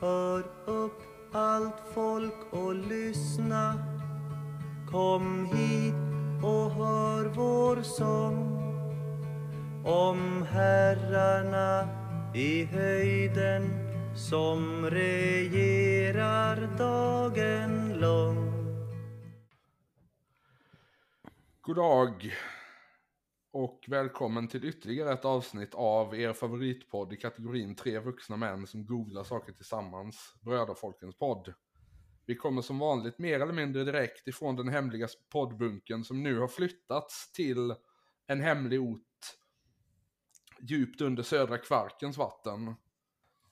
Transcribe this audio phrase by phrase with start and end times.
[0.00, 1.02] Hör upp
[1.32, 3.74] allt folk och lyssna.
[4.90, 5.94] Kom hit
[6.44, 8.56] och hör vår sång.
[9.84, 11.88] Om herrarna
[12.34, 13.70] i höjden
[14.16, 18.52] som regerar dagen lång.
[21.62, 22.34] God dag
[23.52, 28.86] och välkommen till ytterligare ett avsnitt av er favoritpodd i kategorin tre vuxna män som
[28.86, 31.54] googlar saker tillsammans, Bröderfolkens podd.
[32.26, 36.48] Vi kommer som vanligt mer eller mindre direkt ifrån den hemliga poddbunken som nu har
[36.48, 37.74] flyttats till
[38.26, 39.36] en hemlig ort
[40.60, 42.74] djupt under södra Kvarkens vatten.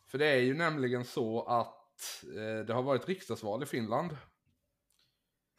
[0.07, 4.17] För det är ju nämligen så att eh, det har varit riksdagsval i Finland.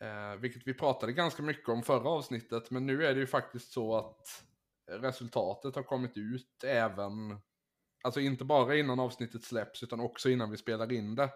[0.01, 3.71] Eh, vilket vi pratade ganska mycket om förra avsnittet, men nu är det ju faktiskt
[3.71, 4.43] så att
[4.89, 7.41] resultatet har kommit ut även,
[8.03, 11.29] alltså inte bara innan avsnittet släpps utan också innan vi spelar in det.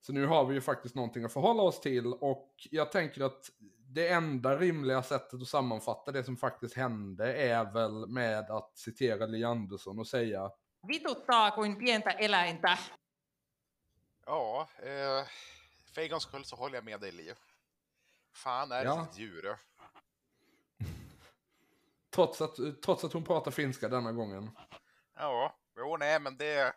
[0.00, 3.50] Så nu har vi ju faktiskt någonting att förhålla oss till och jag tänker att
[3.94, 9.26] det enda rimliga sättet att sammanfatta det som faktiskt hände är väl med att citera
[9.26, 10.50] Li Andersson och säga
[10.88, 12.78] Vituttaa kuin pientä eläintä.
[14.26, 15.28] Ja, eh,
[15.94, 17.34] för en gångs skull så håller jag med dig Li.
[18.38, 19.02] Fan är Ja.
[19.10, 19.56] ett djur.
[22.10, 24.50] trots att, trots att hon pratar finska denna gången.
[25.16, 26.74] Ja, jo nej men det...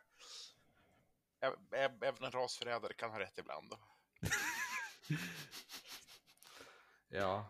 [1.71, 3.73] Även en rasförrädare kan ha rätt ibland.
[7.09, 7.45] Ja.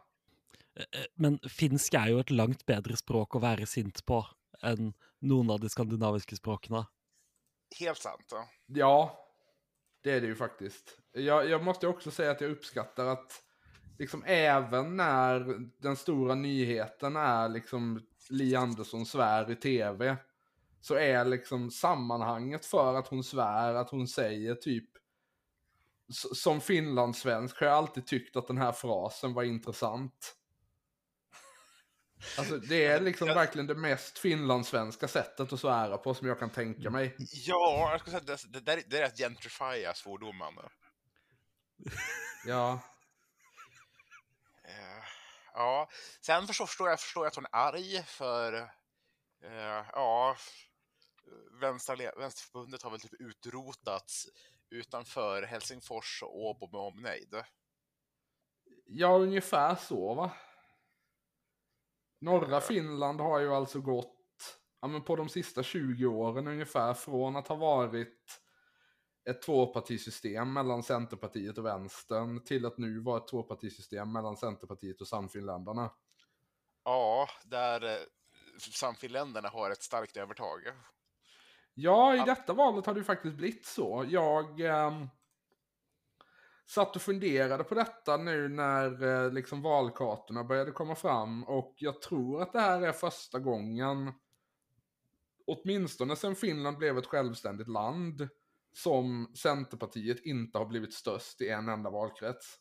[0.75, 4.23] Eh, Men finsk er jo et langt bedre språk å være sint på
[4.65, 6.85] enn noen av de skandinaviske språkene.
[7.79, 8.25] Helt sant.
[8.31, 8.47] Ja.
[8.65, 8.93] Ja,
[10.01, 10.97] det är det ju faktiskt.
[11.11, 13.43] Jag, jag måste också säga att jag uppskattar att
[14.01, 20.17] liksom även när den stora nyheten är liksom Li Andersson svär i tv
[20.81, 24.89] så är liksom sammanhanget för att hon svär, att hon säger typ
[26.33, 30.35] som finlandssvensk har jag alltid tyckt att den här frasen var intressant.
[32.37, 36.39] Alltså det är liksom Jag- verkligen det mest finlandssvenska sättet att svära på som jag
[36.39, 37.15] kan tänka mig.
[37.45, 40.53] Ja, jag skulle säga det, det, där- det är att gentrifiera svordomen.
[42.45, 42.79] Ja,
[45.53, 45.89] ja,
[46.21, 48.53] sen förstår, jag, förstår jag att hon är arg för...
[49.43, 50.35] Eh, ja,
[51.61, 54.27] Vänster, Vänsterförbundet har väl typ utrotats
[54.69, 57.35] utanför Helsingfors och Åbo med omnejd.
[58.85, 60.31] Ja, ungefär så va.
[62.21, 67.35] Norra Finland har ju alltså gått, ja men på de sista 20 åren ungefär, från
[67.35, 68.40] att ha varit
[69.29, 75.07] ett tvåpartisystem mellan Centerpartiet och Vänstern till att nu vara ett tvåpartisystem mellan Centerpartiet och
[75.07, 75.89] Samfinländarna.
[76.83, 77.97] Ja, där eh,
[78.57, 80.59] Samfinländarna har ett starkt övertag.
[81.73, 84.05] Ja, i detta valet har det ju faktiskt blivit så.
[84.07, 85.07] Jag ehm,
[86.65, 92.01] satt och funderade på detta nu när eh, liksom valkartorna började komma fram och jag
[92.01, 94.13] tror att det här är första gången,
[95.47, 98.29] åtminstone sedan Finland blev ett självständigt land,
[98.73, 102.59] som Centerpartiet inte har blivit störst i en enda valkrets.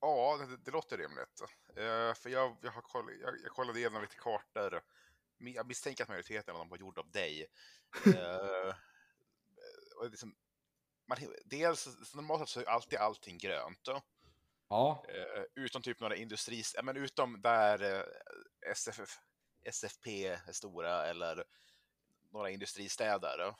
[0.00, 1.40] Ja, det, det låter rimligt.
[1.68, 4.80] Eh, för jag, jag, har koll, jag, jag kollade igenom lite kartor.
[5.38, 7.46] Jag misstänker att majoriteten av dem var gjord av dig.
[8.04, 8.76] Är
[10.10, 10.34] liksom,
[11.06, 13.80] man, dels, normalt så är alltid allting grönt.
[13.84, 14.02] Ja,
[15.08, 16.76] Eh, utom typ några industris...
[16.82, 18.06] Men utom där
[18.74, 19.18] SFF,
[19.62, 21.44] SFP är stora eller
[22.30, 23.38] några industristäder.
[23.38, 23.56] då.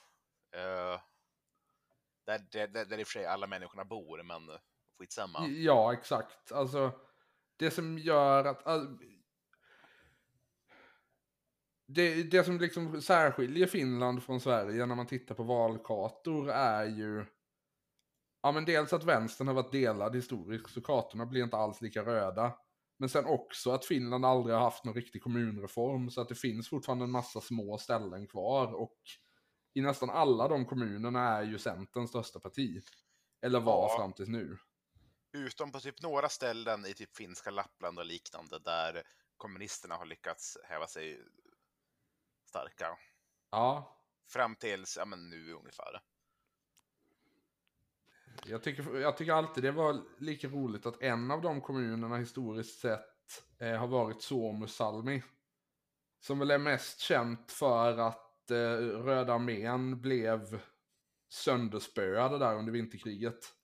[2.31, 4.59] Där, där, där, där i och för sig alla människorna bor, men
[4.99, 5.47] skitsamma.
[5.47, 6.53] ja exakt.
[6.53, 6.93] Alltså,
[7.57, 8.67] det som gör att...
[8.67, 8.99] all-
[11.87, 17.25] det, det som liksom särskiljer Finland från Sverige när man tittar på valkartor är ju...
[18.43, 22.05] Ja men dels att vänstern har varit delad historiskt så kartorna blir inte alls lika
[22.05, 22.53] röda.
[22.99, 26.69] Men sen också att Finland aldrig har haft någon riktig kommunreform så att det finns
[26.69, 28.99] fortfarande en massa små ställen kvar och
[29.75, 32.83] i nästan alla de kommunerna är ju Centern största parti.
[33.43, 33.97] Eller var Ja.
[33.97, 34.59] fram tills nu.
[35.33, 39.03] Utom på typ några ställen i typ finska Lappland och liknande där
[39.37, 41.21] kommunisterna har lyckats häva sig
[42.45, 42.99] starka.
[43.51, 43.97] Ja,
[44.29, 46.01] Fram tills, ja men nu ungefär.
[48.45, 52.81] Jag tycker, jag tycker alltid det var lika roligt att en av de kommunerna historiskt
[52.81, 55.23] sett eh, har varit Suomussalmi.
[56.21, 58.57] Som väl är mest känt för att eh,
[59.03, 60.61] Röda armén blev
[61.29, 63.55] sönderspöade där under vinterkriget.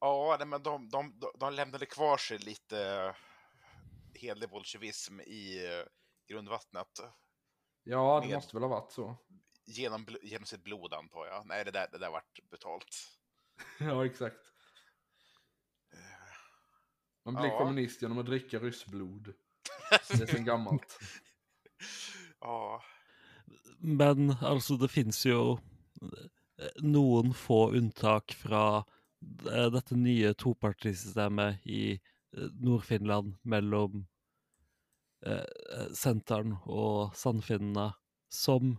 [0.00, 3.14] Ja, nej, men de, de, de, de lämnade kvar sig lite eh,
[4.14, 5.84] hederlig bolsjevism i eh,
[6.28, 7.00] grundvattnet.
[7.82, 9.16] Ja, det Med- måste väl ha varit så.
[9.66, 11.46] genom, genom sitt blod antar jag.
[11.46, 12.86] Nej, det där, det där vart betalt.
[13.80, 14.52] Ja, exakt.
[17.24, 17.58] Man blir Ja.
[17.58, 19.34] kommunist genom att dricka ryssblod.
[20.08, 20.98] Det är sen gammalt.
[22.40, 22.82] Ja,
[23.78, 25.58] Men altså, det finnes jo
[26.02, 28.82] eh, noen få unntak fra
[29.48, 34.04] eh, dette nye topartisystemet i eh, Nord-Finland mellom
[35.26, 37.92] eh, Senteren og Sannfinnene,
[38.28, 38.78] som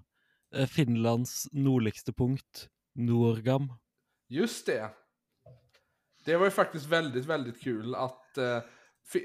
[0.68, 2.66] Finlands nordligste punkt,
[3.00, 3.69] Norgam.
[4.28, 4.90] Just det.
[6.25, 8.62] Det var ju faktiskt väldigt, väldigt kul att eh,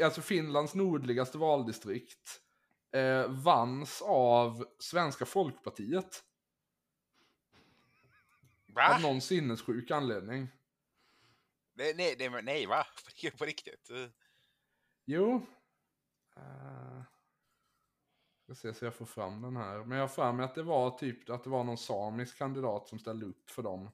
[0.04, 2.40] alltså Finlands nordligaste valdistrikt
[2.92, 6.24] eh, vanns av Svenska Folkpartiet.
[8.66, 8.94] va?
[8.94, 10.48] Av någon sinnessjuk anledning.
[11.74, 12.86] Nej, nej, nej, nej, va?
[13.38, 13.90] På riktigt?
[13.90, 14.08] Eh,
[15.04, 15.46] Jo.
[16.36, 17.02] Uh,
[18.42, 19.84] ska se så jag får fram den här.
[19.84, 22.88] Men jag har för mig att det var typ att det var någon samisk kandidat
[22.88, 23.90] som ställde upp för dem.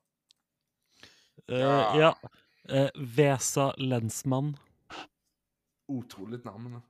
[1.48, 1.98] Eh, Ja.
[2.00, 2.30] ja.
[2.76, 4.56] Eh, Vesa Lensmann.
[5.86, 6.80] Otroligt namn.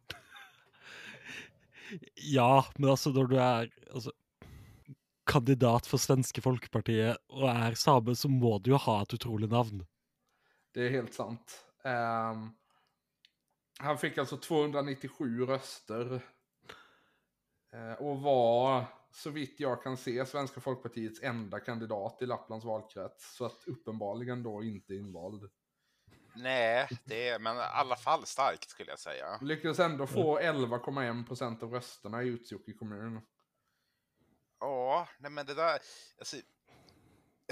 [2.15, 4.13] Ja, men altså når du er altså,
[5.27, 9.85] kandidat for Svenske Folkepartiet og er same, så må du jo ha et utrolig navn.
[10.75, 11.65] Det är helt sant.
[11.85, 12.55] Um,
[13.79, 16.21] han fick alltså 297 röster.
[17.75, 23.37] uh, och var, så vitt jag kan se, Svenska Folkpartiets enda kandidat i Lapplands valkrets.
[23.37, 25.51] Så att uppenbarligen då inte invald.
[26.35, 29.39] Nej, det är, men i alla fall starkt skulle jag säga.
[29.43, 33.21] Lyckades ändå få 11,1 procent av rösterna i Utsjoki kommun.
[34.61, 35.79] Ja, nej men det där,
[36.19, 36.37] alltså,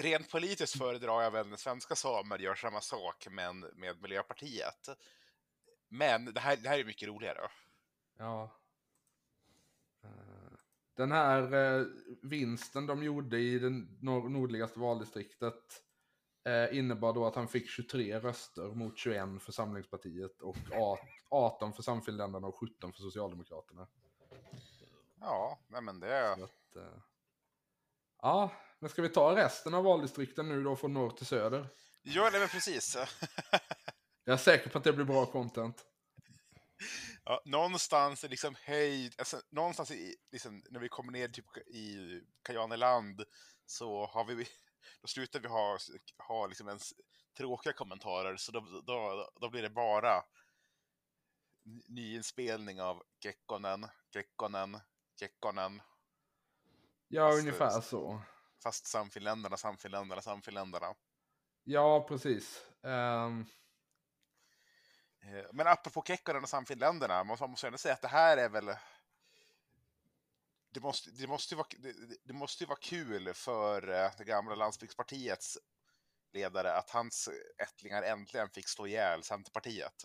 [0.01, 4.89] rent politiskt föredrar jag väl när svenska samer gör samma sak men med Miljöpartiet.
[5.89, 7.49] Men det här, det här är mycket roligare.
[8.19, 8.57] Ja.
[10.05, 10.11] Eh,
[10.97, 11.87] Den här eh,
[12.23, 15.83] vinsten de gjorde i det nor- nordligaste valdistriktet
[16.45, 20.99] eh, innebar då att han fick 23 röster mot 21 för Samlingspartiet och a-
[21.31, 23.87] 18 för Samfinländarna och 17 för Socialdemokraterna.
[25.21, 26.33] Ja, nej men det...
[26.33, 26.99] Att, eh,
[28.23, 31.67] ja, men ska vi ta resten av valdistrikten nu då från norr till söder?
[32.03, 32.97] Ja, nej men precis.
[34.25, 35.85] Jag är säker på att det blir bra content.
[37.25, 43.25] Ja, någonstans liksom höjd, alltså, någonstans i, liksom, när vi kommer ner typ i Kajaneland
[43.67, 44.47] så har vi,
[45.01, 45.79] då slutar vi ha,
[46.19, 46.93] ha liksom ens
[47.37, 50.25] tråkiga kommentarer så då, då, då blir det bara
[51.63, 54.81] ny- nyinspelning av Kekkonen, Kekkonen,
[55.21, 55.83] Kekkonen,
[57.09, 58.23] Ja, Fast- ungefär så.
[58.63, 60.95] fast Samfinländarna, Samfinländarna, Samfinländarna.
[61.65, 62.65] Ja, precis.
[62.83, 63.31] Eh,
[65.53, 68.77] Men apropå Kekkonen och Samfinländarna, man man måste ändå säga att det här är väl...
[70.73, 71.95] Det måste, det måste, ju vara, det,
[72.25, 75.59] det måste vara kul för eh, det gamla landsbygdspartiets
[76.33, 77.29] ledare att hans
[77.63, 80.05] ättlingar äntligen fick slå ihjäl Centerpartiet.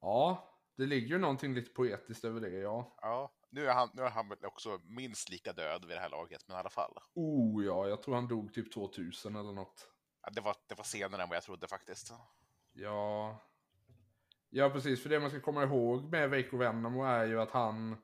[0.00, 2.96] ja, det ligger ju någonting lite poetiskt över det, ja.
[3.00, 6.48] Ja, nu är han, nu är han också minst lika död vid det här laget,
[6.48, 6.98] men i alla fall.
[7.14, 9.88] Oh ja, jag tror han dog typ 2000 eller något.
[10.22, 12.12] Ja, det, var, det var senare än vad jag trodde faktiskt.
[12.72, 13.40] Ja.
[14.50, 15.02] Ja, precis.
[15.02, 17.96] För det man ska komma ihåg med Veikko Vennamo är ju att han...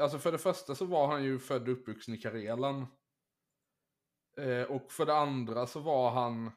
[0.00, 2.86] Alltså för det första så var han ju född och uppvuxen i Karelen.
[4.36, 6.52] Eh, och för det andra så var han...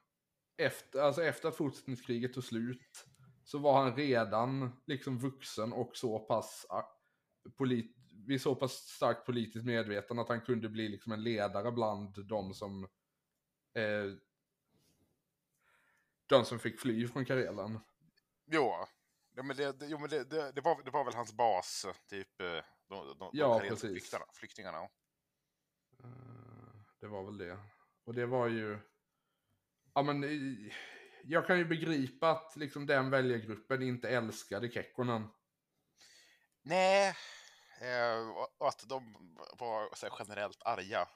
[0.57, 3.05] Efter, alltså efter att fortsättningskriget tog slut
[3.43, 6.83] så var han redan liksom vuxen och så pass ah,
[7.57, 7.95] polit,
[8.27, 12.53] vid så pass starkt politiskt medveten att han kunde bli liksom en ledare bland de
[12.53, 12.83] som
[13.73, 14.05] eh,
[16.25, 17.79] de som fick fly från Karelen.
[18.45, 18.73] Jo,
[19.35, 21.85] ja, men, det, det, jo, men det, det, det, var, det var väl hans bas,
[22.09, 22.63] typ eh,
[22.93, 23.89] de, de, de Ja, karelska precis.
[23.91, 24.77] flyktarna, flyktingarna.
[26.03, 26.09] Eh,
[26.99, 27.59] Det var väl det.
[28.03, 28.79] Och det var ju...
[29.93, 30.73] Ja men eh,
[31.23, 35.27] jag kan ju begripa att liksom den väljargruppen inte älskade Kekkonen.
[36.61, 37.15] Nej,
[37.81, 39.13] eh, och- att de
[39.59, 41.07] var så generellt arga.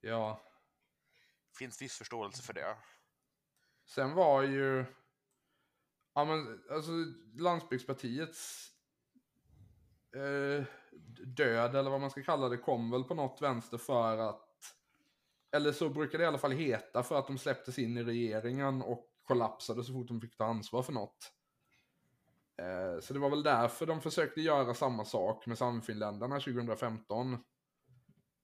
[0.00, 0.50] Ja.
[1.58, 2.76] Finns viss förståelse för det.
[3.86, 4.84] Sen var ju...
[6.14, 6.90] Ja men alltså
[7.34, 8.70] landsbygdspartiets
[10.14, 10.64] eh,
[11.26, 14.40] död eller vad man ska kalla det kom väl på något vänster för att
[15.52, 18.82] eller så brukar det i alla fall heta för att de släpptes in i regeringen
[18.82, 21.32] och kollapsade så fort de fick ta ansvar för något.
[22.58, 27.32] Eh, så det var väl därför de försökte göra samma sak med Samfinländarna 2015.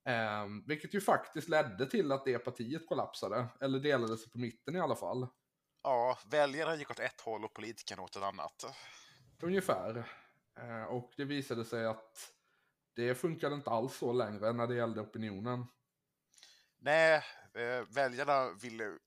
[0.05, 4.77] Eh, vilket ju faktiskt ledde till att det partiet kollapsade, eller delade sig på mitten
[4.77, 5.27] i alla fall.
[5.83, 8.65] Ja, väljarna gick åt ett håll och politikerna åt ett annat.
[9.43, 10.05] Ungefär.
[10.61, 12.33] Eh, och det visade sig att
[12.95, 15.67] det funkade inte alls så längre när det gällde opinionen.
[16.79, 17.23] Nej,
[17.55, 18.99] eh, väljarna ville,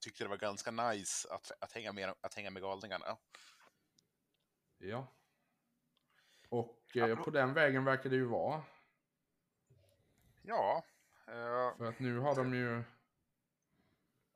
[0.00, 3.18] tyckte det var ganska nice att, att, hänga, med, att hänga med galningarna.
[4.78, 5.14] Ja.
[6.48, 8.62] Och eh, på den vägen verkar det ju vara.
[10.42, 10.84] Ja.
[11.26, 12.82] Eh, För att nu har de ju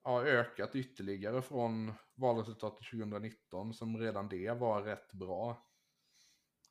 [0.05, 5.72] ja, ökat ytterligare från valresultatet 2019 som redan det var rätt bra.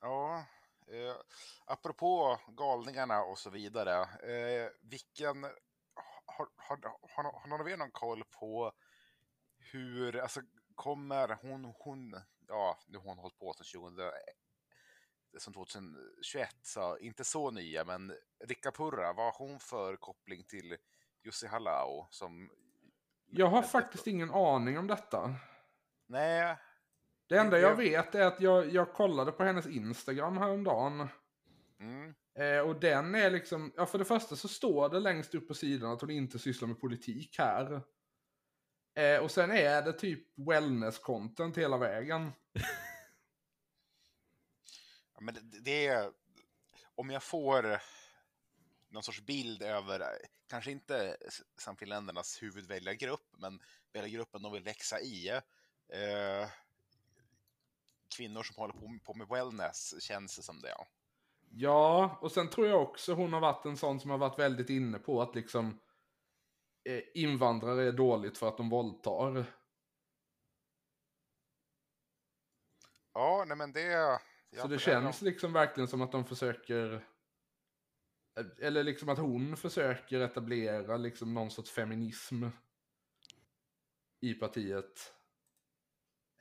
[0.02, 0.44] Ja.
[0.86, 1.16] Eh,
[1.64, 4.00] apropå galningarna och så vidare.
[4.02, 5.44] Eh, vilken...
[6.26, 8.72] Har, har, har, har någon av er någon koll på
[9.58, 10.40] hur, alltså
[10.74, 14.10] kommer hon, hon, ja, nu har hon hållit på sedan 2000,
[15.38, 18.12] som 2021, så inte så nya, men
[18.44, 20.76] Rikka Purra, vad har hon för koppling till
[21.22, 22.50] Jussi Hallau som...
[23.26, 25.34] Jag har faktiskt ingen aning om detta.
[26.06, 26.56] Nej,
[27.32, 31.08] Det enda Jag- vet är att jag, jag kollade på hennes Instagram häromdagen.
[31.80, 35.48] mm, Eh, och den är liksom, ja för det första så står det längst upp
[35.48, 37.80] på sidan att hon inte sysslar med politik här.
[38.94, 42.32] Eh, och sen är det typ wellness-content hela vägen.
[45.14, 46.12] Ja, men det, det är...
[46.94, 47.80] Om jag får
[48.88, 50.02] någon sorts bild över,
[50.48, 53.60] kanske inte s- Samfinländarnas huvudväljargrupp, men
[53.92, 55.28] väljargruppen de vill växa i.
[55.28, 56.48] Eh,
[58.16, 60.74] kvinnor som håller på, på med wellness, känns det som det.
[61.50, 64.70] Ja, och sen tror jag också hon har varit en sån som har varit väldigt
[64.70, 65.80] inne på att liksom
[66.88, 69.44] eh, invandrare är dåligt för att de våldtar.
[73.14, 74.20] Ja, nej men det...
[74.50, 76.92] Ja, så det känns de- liksom verkligen som att de försöker,
[78.38, 82.44] eh, eller liksom att hon försöker etablera liksom någon sorts feminism
[84.20, 85.14] i partiet.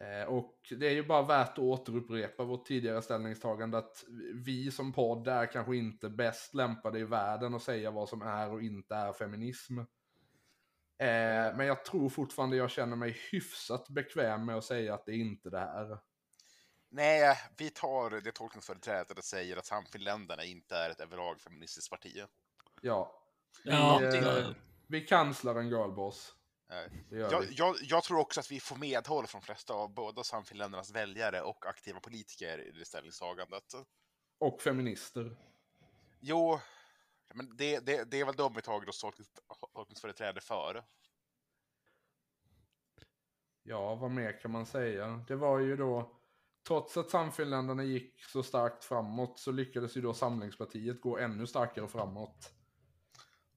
[0.01, 4.03] Eh, och det är ju bara värt att återupprepa vårt tidigare ställningstagande att
[4.35, 8.49] vi som podd är kanske inte bäst lämpade i världen att säga vad som är
[8.51, 9.77] och inte är feminism.
[9.79, 15.15] Eh, men jag tror fortfarande jag känner mig hyfsat bekväm med att säga att det
[15.15, 15.97] inte är det här.
[16.89, 22.23] Nej, vi tar det tolkningsföreträdet och säger att Samfinländarna inte är ett överlag feministiskt parti.
[22.81, 23.17] Ja,
[23.63, 24.55] Ja, vi, eh, det-
[24.87, 26.33] vi kanslar en girlboss.
[27.09, 30.91] Gör Jag, jag, jag tror också att vi får medhåll från flesta av både Samfinländarnas
[30.91, 33.73] väljare och aktiva politiker i det ställningstagandet.
[34.37, 35.37] Och feminister.
[36.19, 36.59] Jo,
[37.33, 39.29] men det, det, det är väl de vi tagit oss tolknings,
[39.73, 40.83] tolkningsföreträde för.
[43.63, 45.25] Ja, vad mer kan man säga?
[45.27, 46.21] Det var ju då,
[46.67, 51.87] trots att Samfinländarna gick så starkt framåt så lyckades ju då Samlingspartiet gå ännu starkare
[51.87, 52.53] framåt.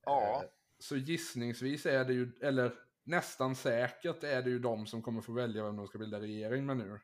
[0.04, 0.42] Ja.
[0.42, 2.74] Eh, Så gissningsvis är det ju, eller
[3.04, 6.66] nästan säkert är det ju de som kommer få välja vem de ska bilda regering
[6.66, 7.00] med nu.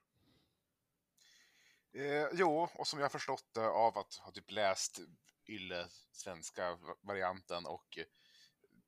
[1.92, 5.00] Eh, jo, och som jag förstått det av att ha typ läst
[5.48, 8.04] Yle, svenska va- varianten och eh,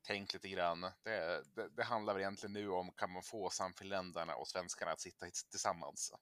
[0.06, 0.80] tänkt lite grann.
[0.80, 5.00] Det, det, det handlar väl egentligen nu om kan man få Samfinländarna och svenskarna att
[5.00, 6.14] sitta tillsammans.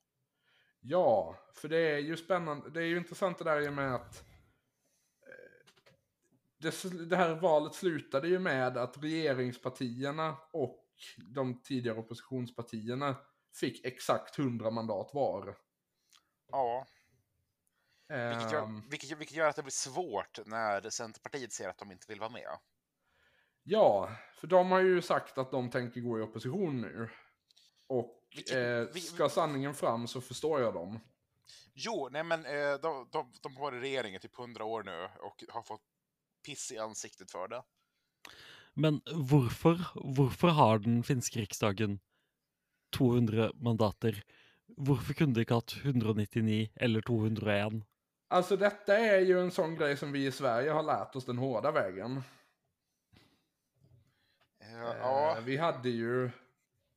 [0.80, 2.70] Ja, för det är ju spännande.
[2.70, 4.24] Det är ju intressant det där i och med att
[5.26, 5.66] eh,
[6.58, 10.79] det, det här valet slutade ju med att regeringspartierna och
[11.16, 13.16] de tidigare oppositionspartierna
[13.54, 15.56] fick exakt 100 mandat var.
[16.50, 16.86] Ja,
[18.08, 21.92] vilket gör, Ehm, vilket, vilket gör att det blir svårt när Centerpartiet säger att de
[21.92, 22.58] inte vill vara med.
[23.62, 27.10] Ja, för de har ju sagt att de tänker gå i opposition nu.
[27.86, 31.00] Och Vilket- eh, ska sanningen fram så förstår jag dem.
[31.74, 35.08] Jo, nej men eh, de, de, de har varit i regeringen typ 100 år nu
[35.20, 35.82] och har fått
[36.46, 37.62] piss i ansiktet för det.
[38.80, 39.82] Men hvorfor,
[40.16, 41.98] hvorfor har den finske riksdagen
[42.96, 44.22] 200 mandater?
[44.80, 47.82] Hvorfor kunne de ikke hatt 199 eller 201?
[48.30, 51.38] Alltså detta är ju en sån grej som vi i Sverige har lärt oss den
[51.38, 52.16] hårda vägen.
[52.16, 52.40] Eh,
[54.70, 56.30] Eh, ja, Vi hade ju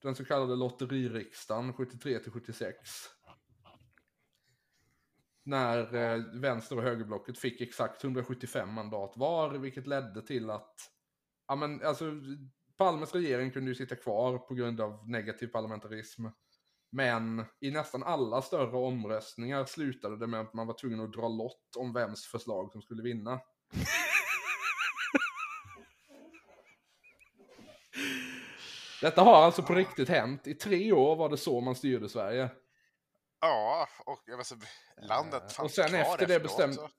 [0.02, 2.78] den så kallade lotteririksdagen 73 till 76.
[5.44, 10.93] När eh, vänster och högerblocket fick exakt 175 mandat var, vilket ledde till att
[11.53, 12.05] ja, men, alltså,
[12.77, 16.25] Palmes regering kunde ju sitta kvar på grund av negativ parlamentarism.
[16.91, 21.27] Men i nästan alla större omröstningar slutade det med att man var tvungen att dra
[21.27, 23.39] lott om vems förslag som skulle vinna.
[29.01, 30.48] Detta har alltså på riktigt hänt.
[30.48, 32.50] I tre år var det så man styrde Sverige.
[33.41, 34.67] ja, och inte,
[35.07, 36.89] landet Eh, fanns och sen efter det bestämde-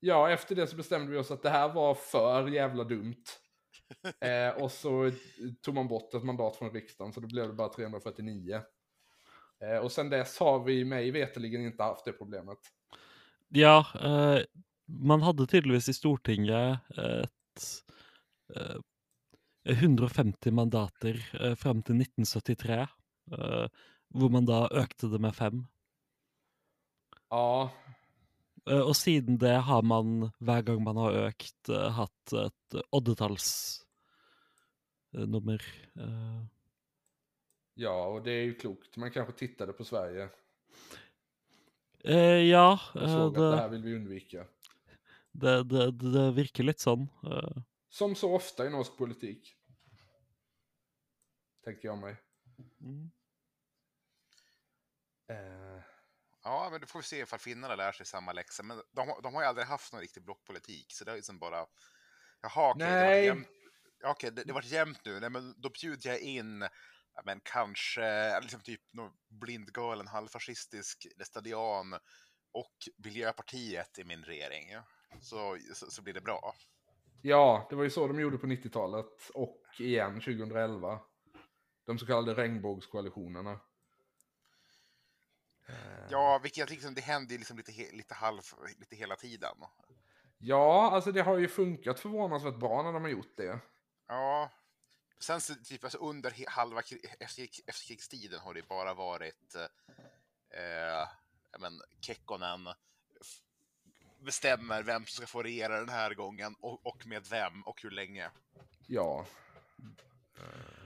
[0.00, 3.24] Ja, efter det så bestämde vi oss att det här var för jävla dumt.
[4.20, 5.10] Eh, och så
[5.62, 8.60] tog man bort ett mandat från riksdagen så då blev det bara 349.
[9.60, 12.58] Eh, och sen dess har vi mig veterligen inte haft det problemet.
[13.48, 14.42] Ja, eh,
[14.86, 17.84] man hadde tydeligvis i Stortinget et
[18.56, 18.76] eh,
[19.64, 22.86] 150 mandater eh, fram til 1973,
[23.32, 23.68] eh,
[24.14, 25.64] hvor man da økte det med fem.
[27.30, 27.70] Ja,
[28.66, 33.84] Eh, og siden det har man, hver gang man har økt, eh, hatt et oddetallsnummer.
[35.96, 36.44] Eh,
[37.74, 38.96] ja, och det är ju klokt.
[38.96, 40.28] Man kanske tittade på Sverige
[42.04, 42.18] eh,
[42.50, 44.46] ja, och såg att det det, här vill vi undvika.
[45.32, 47.08] det, det, det virker litt sånn.
[47.26, 47.62] eh.
[47.90, 49.56] Som så ofta i norsk politik.
[51.64, 52.16] Tänker jag mig.
[52.80, 53.10] Mm.
[55.28, 55.82] Eh,
[56.44, 58.62] Ja, men då får vi se ifall finnarna lär sig samma läxa.
[58.62, 61.38] Men de, har- de har ju aldrig haft någon riktig blockpolitik, så det är liksom
[61.38, 61.66] bara...
[62.42, 63.24] Jaha, okej, det var Nej.
[63.24, 63.48] jämnt.
[64.04, 65.20] Okej, det, det var jämnt nu.
[65.20, 66.60] Nej, men då bjuder jag in,
[67.14, 71.92] ja, men kanske, liksom typ någon blindgalen halvfascistisk lästadian
[72.52, 72.74] och
[73.04, 74.70] Miljöpartiet i min regering.
[75.20, 76.54] Så, så, så blir det bra.
[77.22, 81.00] ja, det var ju så de gjorde på 90-talet och igen 2011.
[81.86, 83.60] De så kallade regnbågskoalitionerna.
[85.66, 85.74] Eh,
[86.10, 88.40] Ja, vilket liksom, det händer ju liksom lite, lite halv,
[88.78, 89.56] lite hela tiden.
[90.38, 93.58] Ja, alltså det har ju funkat förvånansvärt bra när de har gjort det.
[94.06, 94.50] Ja.
[95.18, 99.54] Sen typ alltså under halva kri- efterkrig- efterkrigstiden har det bara varit
[100.50, 101.08] eh,
[101.58, 102.68] men, Kekkonen
[104.18, 107.90] bestämmer vem som ska få regera den här gången och, och med vem och hur
[107.90, 108.30] länge.
[108.86, 109.26] Ja,
[110.36, 110.83] Jeg,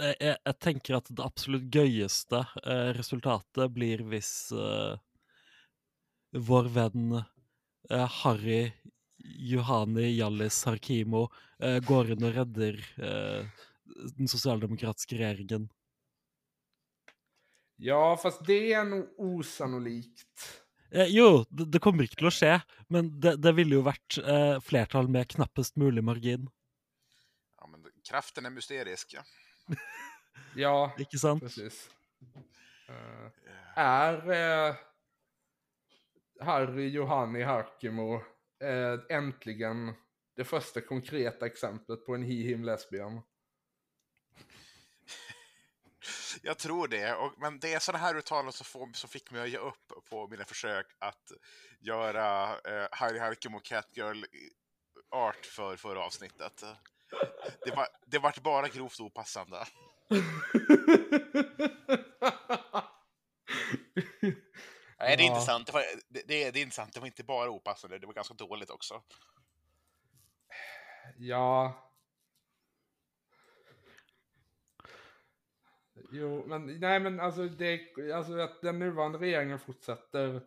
[0.00, 4.94] jeg, jeg tenker at det absolutt gøyeste eh, resultatet blir hvis eh,
[6.36, 8.70] vår venn eh, Harry
[9.20, 11.26] Johani Hjallis Harkimo
[11.62, 13.66] eh, går inn og redder eh,
[14.16, 15.68] den sosialdemokratiske regjeringen.
[17.76, 20.62] ja fast det är nog osannolikt.
[20.90, 22.54] Eh, jo, det, det kommer ikke til å skje,
[22.90, 26.48] men det, det ville jo vært eh, flertall med knappest mulig margin.
[28.08, 29.14] Kraften är mysterisk.
[29.14, 29.22] Ja.
[30.54, 31.42] Ja, Ikke sant?
[31.42, 31.90] precis.
[32.88, 33.30] Eh,
[33.76, 34.74] är eh,
[36.40, 38.14] Harry Johanni Harkimo
[38.60, 39.94] eh, äntligen
[40.36, 43.20] det första konkreta exemplet på en he him lesbian?
[46.42, 49.42] Jag tror det, och, men det är sådana här uttalanden som, får, som fick mig
[49.42, 51.32] att ge upp på mina försök att
[51.80, 54.24] göra eh, Harry Harkim och Catgirl
[55.10, 56.64] art för förra avsnittet.
[57.64, 59.64] Det var, det vart bara grovt opassande.
[64.98, 65.66] Nej, det är inte sant.
[65.66, 66.92] Det, var, det, det, är, det är inte sant.
[66.94, 69.02] Det var inte bara opassande, det var ganska dåligt också.
[71.18, 71.74] Ja.
[76.12, 77.80] Jo, men nej men alltså, det,
[78.14, 80.42] alltså att den nuvarande regeringen fortsätter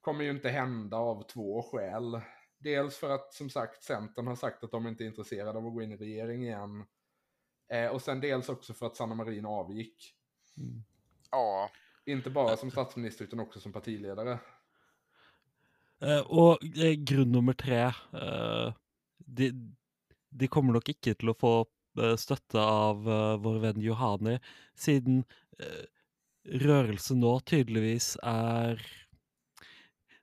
[0.00, 2.20] kommer ju inte hända av två skäl.
[2.60, 5.74] Dels för att som sagt Centern har sagt att de inte är intresserade av att
[5.74, 6.84] gå in i regering igen.
[7.72, 10.14] Eh, och sen dels också för att Sanna Marin avgick.
[11.30, 11.70] Ja,
[12.04, 14.38] Inte bara som statsminister utan också som partiledare.
[16.00, 18.72] Eh, og eh, grunn nummer tre eh,
[19.18, 19.50] de,
[20.32, 21.52] de kommer nok ikke til å få
[22.00, 24.38] eh, støtte av eh, vår venn Johani,
[24.72, 25.20] siden
[25.60, 25.84] eh,
[26.64, 28.80] rørelsen nå tydeligvis er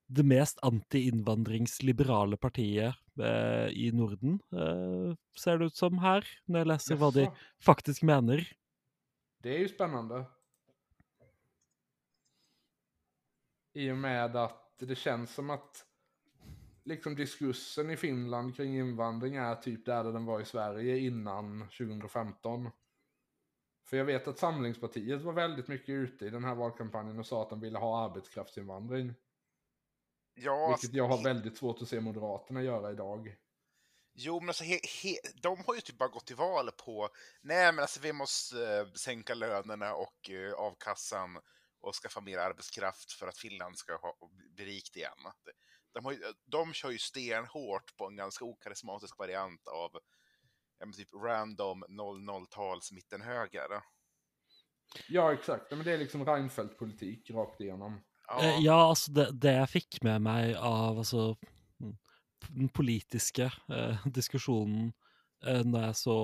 [0.07, 6.69] det mest anti-innvandringsliberale partiet eh, i Norden, eh, ser det ut som her, når jeg
[6.71, 8.45] leser hva de Jaså, faktisk mener.
[9.43, 10.25] Det är ju spännande.
[13.73, 15.85] I och med att det känns som att
[16.83, 22.69] liksom diskursen i Finland kring invandring är typ där den var i Sverige innan 2015.
[23.83, 27.41] För jag vet att Samlingspartiet var väldigt mycket ute i den här valkampanjen och sa
[27.41, 29.13] att de ville ha arbetskraftsinvandring.
[30.37, 33.35] Ja Vilket jag har väldigt svårt att se Moderaterna göra idag.
[34.13, 37.09] Jo, men alltså, he, he, de har ju typ bara gått till val på,
[37.41, 41.39] nej men alltså vi måste eh, sänka lönerna och eh, avkassan
[41.79, 44.17] och skaffa mer arbetskraft för att Finland ska ha,
[44.55, 45.17] bli rikt igen.
[45.93, 49.91] De, har ju, de kör ju stenhårt på en ganska okarismatisk variant av
[50.79, 53.81] ja, men typ random 00-tals mittenhöger.
[55.07, 55.71] Ja, exakt.
[55.71, 58.01] Men det är liksom Reinfeldt-politik rakt igenom.
[58.27, 61.35] Ja, Eh, Ja, altså det, det jeg fikk med meg av altså,
[61.81, 61.93] mm,
[62.49, 64.91] den politiske eh, diskusjonen
[65.45, 66.17] eh, når jeg så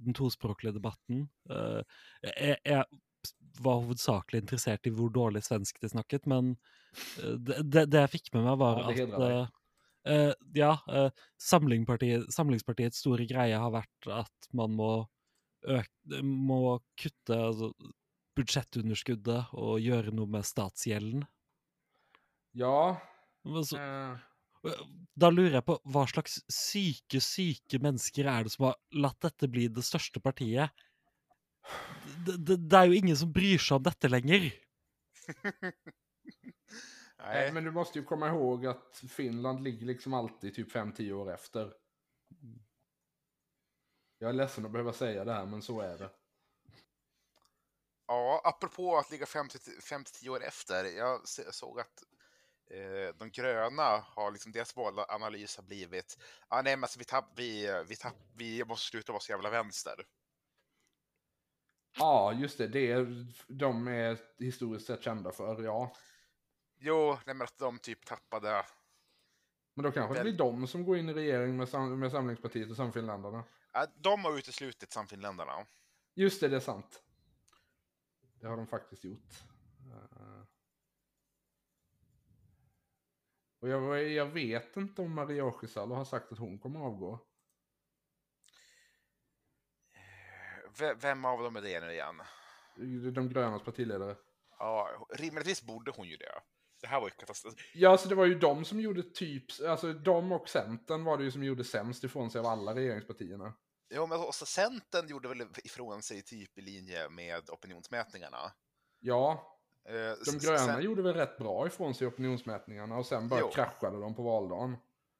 [0.00, 1.82] den tospråklige debatten eh,
[2.24, 2.84] jeg, jeg
[3.60, 6.54] var hovedsakelig interessert i hvor dårlig svensk de snakket, men
[7.20, 9.36] eh, det, det, det jeg fikk med meg, var Ja, det at hedrer deg.
[9.36, 9.46] eh,
[10.14, 10.72] eh, ja,
[11.50, 14.92] Samlingspartiet, Samlingspartiets store greie har vært at man må,
[16.24, 16.60] må
[17.00, 17.72] kutte altså,
[18.38, 21.26] budsjettunderskuddet og gjøre noe med statsgjelden.
[22.52, 23.00] Ja,
[23.44, 24.18] Men så- eh,
[25.16, 29.48] Da lurer jeg på hva slags syke, syke mennesker er det som har latt dette
[29.48, 30.70] bli det største partiet?
[32.26, 34.50] Det, det, det er jo ingen som bryr seg om dette lenger.
[35.60, 35.72] Nej,
[37.18, 41.30] Nej, men du måste ju komma ihåg att Finland ligger liksom alltid typ 5-10 år
[41.32, 41.72] efter.
[44.18, 46.10] Jag är ledsen att behöva säga det här, men så är det.
[48.06, 50.84] ja, apropå att ligga 5-10 år efter.
[50.84, 52.02] Jag såg att
[52.70, 57.32] eh, de gröna har liksom, deras valanalys har blivit, ah, nej men alltså vi, tapp,
[57.36, 60.06] vi, vi, tapp, vi måste sluta vara så jävla vänster.
[61.98, 62.68] Ja, just det.
[62.68, 65.92] det är, de är historiskt sett kända för, ja.
[66.78, 68.64] Jo, nej men att de typ tappade,
[69.74, 72.70] Men då kanske det blir de som går in i regering med, sam med Samlingspartiet
[72.70, 73.44] och Samfinländarna.
[73.96, 75.66] de har uteslutit Samfinländarna.
[76.14, 77.02] Just det, det är sant.
[78.40, 79.30] Det har de faktiskt gjort.
[79.92, 80.42] Eh,
[83.60, 87.26] Och jag, jag vet inte om Maria Ohisalo har sagt att hon kommer avgå.
[90.78, 92.22] V- vem av dem är det nu igen?
[93.14, 94.16] De grönas partiledare.
[94.58, 96.40] Ja, rimligtvis borde hon ju det.
[96.80, 97.54] Det här var ju katastrof.
[97.74, 101.24] Ja, så det var ju de som gjorde typ, alltså de och Centern var det
[101.24, 103.54] ju som gjorde sämst ifrån sig av alla regeringspartierna.
[103.94, 108.52] Jo, men också Centern gjorde väl ifrån sig typ i linje med opinionsmätningarna.
[108.98, 113.28] Ja, de s- gröna sen- gjorde väl rätt bra ifrån sig i opinionsmätningarna och sen
[113.28, 113.48] bara Jo.
[113.48, 114.76] kraschade de på valdagen.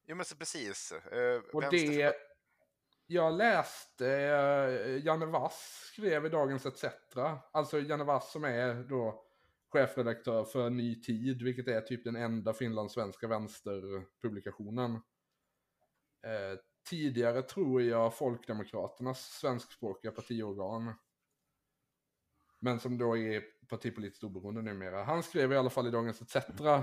[0.07, 0.92] Jo, men så precis.
[0.92, 2.14] Eh, Och det...
[3.07, 6.85] Jag läste, eh, Janne Wass skrev i Dagens ETC,
[7.53, 9.25] alltså Janne Wass som är då
[9.73, 14.92] chefredaktör för Ny Tid, vilket är typ den enda finlandssvenska vänsterpublikationen.
[16.23, 16.59] Eh,
[16.90, 20.94] tidigare tror jag Folkdemokraternas svenskspråkiga partiorgan.
[22.61, 25.03] Men som då är partipolitiskt oberoende numera.
[25.03, 26.81] Han skrev i alla fall i Dagens ETC eh,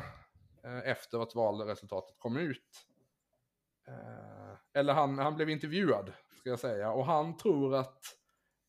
[0.84, 2.88] efter att valresultatet kom ut.
[3.88, 6.92] Eh, eller han, han blev intervjuad, ska jag säga.
[6.92, 8.02] Och han tror att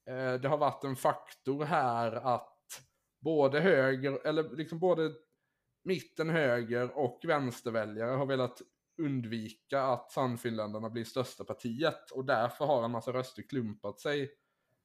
[0.06, 2.82] eh, det har varit en faktor här att
[3.20, 5.12] både höger, eller liksom både
[5.84, 8.62] mitten höger och vänsterväljare har velat
[9.02, 12.10] undvika att Sannfinländarna blir största partiet.
[12.10, 14.30] Och därför har en massa röster klumpat sig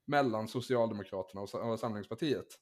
[0.06, 2.60] mellan Socialdemokraterna och, Samlingspartiet.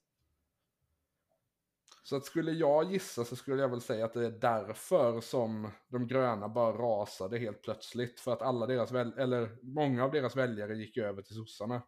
[2.03, 5.71] Så att skulle jag gissa så skulle jag väl säga att det är därför som
[5.87, 8.19] de gröna bara rasade helt plötsligt.
[8.19, 11.81] För att alla deras väl eller många av deras väljare gick över till sossarna.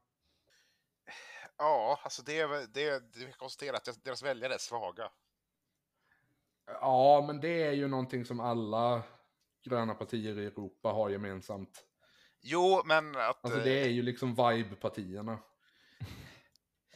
[1.58, 5.12] Ja, alltså det det, det vi kan konstatera att deras väljare är svaga.
[6.66, 9.04] Ja, men det är ju någonting som alla
[9.64, 11.86] gröna partier i Europa har gemensamt.
[12.46, 13.46] Jo, men att...
[13.46, 15.40] Alltså eh, det är ju liksom vibe-partierna.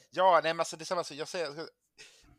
[0.10, 1.18] Ja, nej men alltså det är samma sak.
[1.18, 1.48] Jag säger...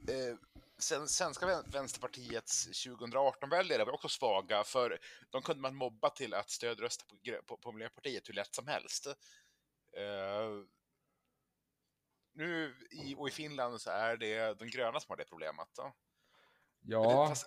[0.08, 0.36] Eh,
[0.78, 4.98] sen, svenska vän- vänsterpartiets 2018-väljare var också svaga, för
[5.30, 7.16] de kunde man mobba till att stödrösta på,
[7.46, 9.06] på, på Miljöpartiet hur lätt som helst.
[9.96, 10.64] Eh,
[12.34, 15.68] nu i, och i Finland så är det de gröna som har det problemet.
[15.76, 15.82] Då.
[15.82, 15.92] Men
[16.90, 17.46] det- Ja, fast,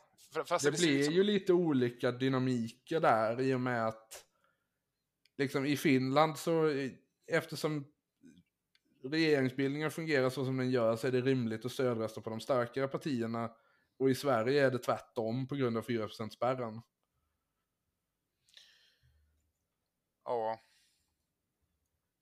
[0.49, 4.25] fast det ut blir som- ju lite olika dynamiker där i och med att
[5.37, 6.73] liksom i Finland så
[7.27, 7.85] eftersom
[9.03, 12.87] regeringsbildningen fungerar så som den gör så är det rimligt att stödrösta på de starkare
[12.87, 13.51] partierna
[13.97, 16.81] och i Sverige är det tvärtom på grund av 4%-spärren.
[20.23, 20.59] Ja.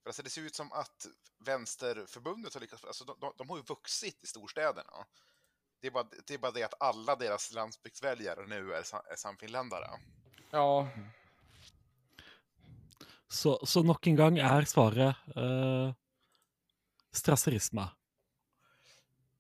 [0.06, 1.08] Alltså det ser ut som att
[1.46, 5.06] vänsterförbundet har lyckats, alltså de, de, har ju vuxit i storstäderna.
[5.80, 9.16] Det är, bara, det är bara det att alla deras landsbygdsväljare nu är, sa- är
[9.16, 10.00] samfinländare.
[10.52, 10.90] Ja,
[13.30, 15.94] Så, så nok en gang er svaret uh,
[17.14, 17.86] strasserisme.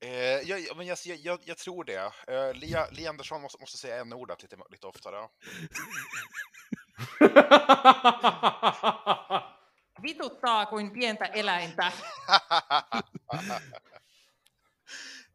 [0.01, 2.13] Eh, jag, men jag, jag, jag, jag tror det.
[2.27, 5.17] Eh, Lia, Lia Andersson måste, måste säga en ordet lite, lite oftare.
[10.01, 11.87] Vituttaa kuin pientä eläintä.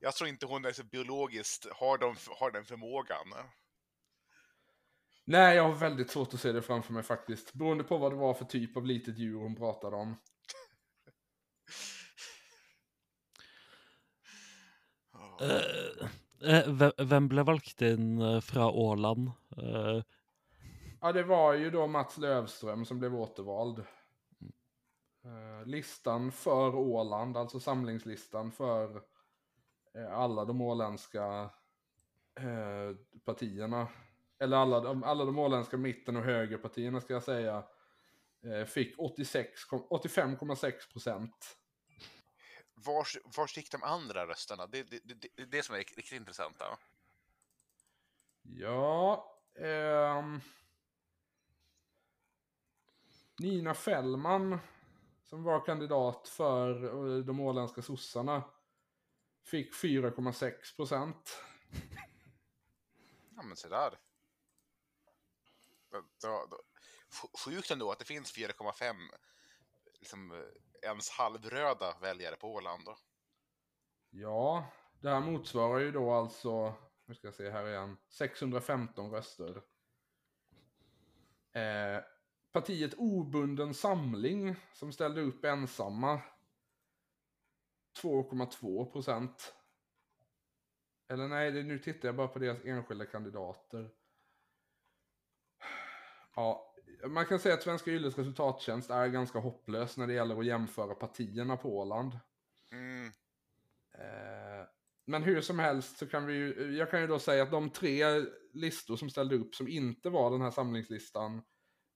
[0.01, 3.35] jag tror inte hon är så biologiskt har, de, har den förmågan.
[5.25, 7.53] Nej, jag har väldigt svårt att se det framför mig faktiskt.
[7.55, 10.17] Beroende på vad det var för typ av litet djur hon pratade om.
[15.41, 19.31] Eh, eh, hve- hvem ble valgt inn eh, fra Åland?
[21.01, 23.85] Ja, det var ju då Mats Lövström som blev återvald.
[25.65, 29.03] Listan för Åland, alltså samlingslistan för
[30.11, 31.51] alla de åländska
[33.25, 33.89] partierna.
[34.45, 37.65] Eller alla de, alla de åländska mitten och högerpartierna ska jag säga.
[38.45, 41.57] Eh, fick 86 kom- 85,6 procent.
[42.75, 44.67] Vars, vars gick de andra rösterna?
[44.67, 46.59] Det är det, det, det, som är riktigt intressant.
[46.59, 46.77] Då.
[48.43, 49.27] Ja,
[49.59, 50.41] ehm,
[53.39, 54.59] Nina Fällman,
[55.23, 58.43] som var kandidat för eh, de åländska sossarna,
[59.45, 61.43] fick 4,6 procent.
[63.37, 63.99] Ja, men så där.
[66.23, 66.61] Då, då,
[67.45, 68.95] Sjukt ändå att det finns 4,5
[70.01, 72.85] liksom, eh, ens halvröda väljare på Åland.
[72.85, 72.97] Då.
[74.11, 74.67] Ja,
[75.01, 79.63] det här motsvarar ju då alltså, nu ska jag se här igen, 615 röster.
[81.53, 82.03] Eh,
[82.53, 86.21] partiet Obunden Samling, som ställde upp ensamma,
[88.03, 89.55] 2,2 procent.
[91.09, 93.91] Eller nej, nu tittar jag bara på deras enskilda kandidater.
[96.37, 96.75] Ja,
[97.07, 100.95] man kan säga att Svenska Ylles resultattjänst är ganska hopplös när det gäller att jämföra
[100.95, 102.19] partierna på Åland.
[102.73, 103.07] Mm.
[103.99, 104.67] Eh,
[105.07, 107.71] Men hur som helst så kan vi ju, jag kan ju då säga att de
[107.71, 108.05] tre
[108.53, 111.43] listor som ställde upp som inte var den här samlingslistan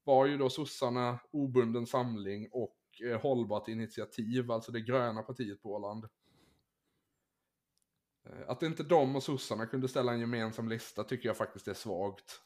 [0.04, 5.72] var ju då sossarna, obunden samling och eh, hållbart initiativ, alltså det gröna partiet på
[5.74, 6.04] Åland.
[8.26, 11.74] Eh, Att inte de och sossarna kunde ställa en gemensam lista tycker jag faktiskt är
[11.74, 12.40] svagt.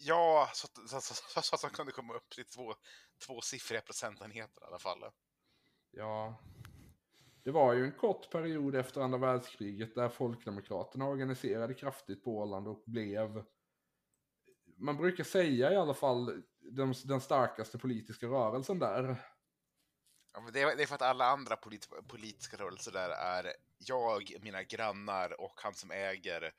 [0.00, 2.74] Ja, så att, så, så, så, att de kunde komma upp till två,
[3.26, 5.04] tvåsiffriga procentenheter i alla fall.
[5.90, 6.42] Ja.
[7.44, 12.68] Det var ju en kort period efter andra världskriget där Folkdemokraterna organiserade kraftigt på Åland
[12.68, 13.44] och blev,
[14.76, 19.16] man brukar säga i alla fall, den, den starkaste politiska rörelsen där.
[20.32, 24.36] Ja, det, är, det är för att alla andra polit, politiska rörelser där är jag,
[24.42, 26.52] mina grannar och han som äger.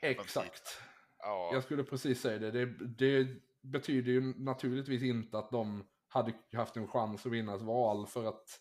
[0.00, 0.82] Exakt.
[1.22, 2.50] Ja, Jag skulle precis säga det.
[2.50, 2.66] det.
[2.88, 3.28] Det
[3.60, 8.24] betyder ju naturligtvis inte att de hade haft en chans att vinna ett val för
[8.28, 8.60] att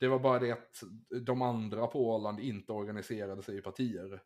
[0.00, 0.82] det var bara det att
[1.22, 4.22] de andra på Åland inte organiserade sig i partier.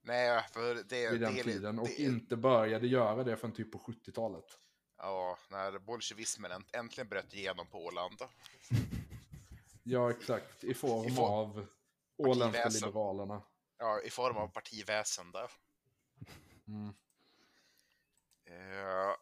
[0.00, 3.72] nej, för det, vid den det, tiden och det, inte började göra det förrän typ
[3.72, 4.58] på 70-talet.
[4.96, 8.18] Ja, när bolsjevismen änt- äntligen bröt igenom på Åland.
[9.82, 10.64] Ja, exakt.
[10.64, 11.66] I form I form- av
[12.18, 13.42] Åländska liberalerna.
[13.78, 15.38] Ja, i form av partiväsende.
[16.68, 16.94] Mm.
[18.44, 19.14] Eh,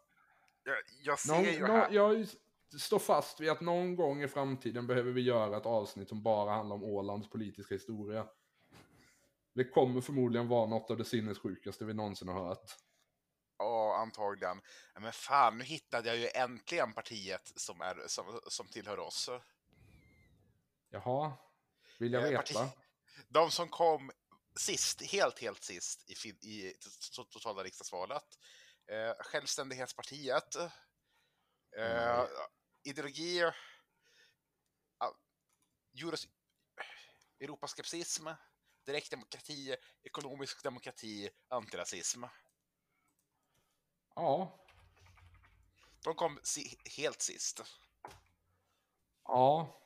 [0.65, 1.91] jag, jag ser Någon, ju här...
[1.91, 2.27] jag
[2.81, 6.51] står fast vid att någon gång i framtiden behöver vi göra ett avsnitt som bara
[6.51, 8.27] handlar om Ålands politiska historia.
[9.53, 12.71] Det kommer förmodligen vara något av det sinnessjukaste vi någonsin har hört.
[13.59, 14.61] Ja, antagligen.
[15.01, 19.31] Men fan, nu hittade jag ju äntligen partiet som, är, som, som tillhör oss.
[20.89, 21.33] Jaha,
[21.99, 22.43] vill jag Eh, veta?
[22.43, 22.71] parti-
[23.29, 24.11] De som kom
[24.57, 28.39] sist, helt, helt sist i, i to- to- totala riksdagsvalet.
[28.87, 30.55] Eh, Självständighetspartiet.
[30.57, 30.69] Eh,
[31.77, 32.29] Nej.
[32.85, 33.39] ideologi.
[34.99, 35.15] ja,
[35.95, 36.29] Euros,
[37.41, 38.29] Europaskepsism.
[38.87, 42.25] Direktdemokrati, ekonomisk demokrati, antirasism.
[44.15, 44.59] Ja,
[46.05, 47.61] De kom si helt sist.
[49.29, 49.83] ja,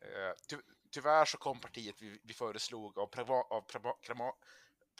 [0.00, 0.34] Eh,
[0.92, 4.32] tyvärr så kom partiet vi, vi föreslog av, pragma av pragma pragma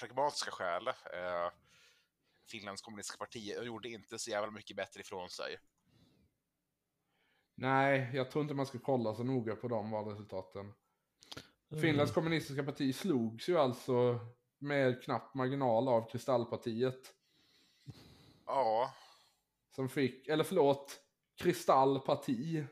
[0.01, 0.89] pragmatiska skäl.
[0.89, 1.51] Eh,
[2.51, 5.59] Finlands kommunistiska parti och gjorde inte så jävla mycket bättre ifrån sig.
[7.55, 10.73] nej, jag tror inte man ska kolla så noga på de valresultaten.
[11.81, 14.21] Finlands kommunistiska parti slogs ju alltså
[14.59, 17.15] med knapp marginal av Kristallpartiet.
[18.47, 18.95] Ja,
[19.75, 21.01] Som fick, eller förlåt,
[21.37, 22.67] Kristallparti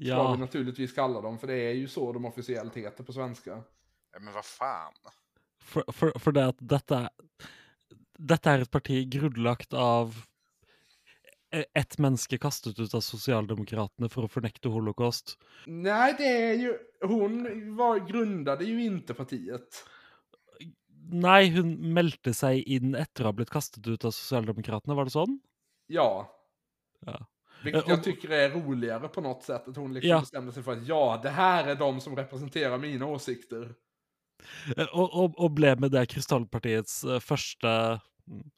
[0.00, 3.12] ska Ja, vi naturligtvis kalla dem, för det är ju så de officiellt heter på
[3.12, 3.52] svenska.
[3.52, 4.92] eh, men vad fan.
[5.62, 7.08] for, for, for det at dette
[8.20, 10.16] Dette er et parti grunnlagt av
[11.52, 15.38] e- ett menneske kastet ut av Sosialdemokratene for å fornekte holocaust.
[15.66, 19.84] Nej, det är ju, hon var, grundade ju inte partiet.
[21.10, 25.14] Nei, hun meldte seg inn etter å ha blitt kastet ut av Sosialdemokratene, var det
[25.16, 25.38] sånn?
[25.88, 26.28] Ja.
[27.06, 27.16] Ja.
[27.64, 29.68] Vilket Eh, jag och- tycker är roligare på något sätt.
[29.68, 30.20] Att hon liksom Ja.
[30.20, 33.74] bestämde sig för att ja, det här är de som representerar mina åsikter.
[34.76, 38.50] Eh, Og, og, og ble med det Krystallpartiets eh, første mm,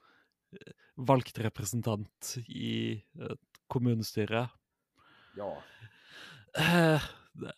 [0.97, 3.03] valgt representant i
[3.69, 4.49] kommunestyret.
[5.37, 5.63] Ja.
[7.33, 7.53] Det,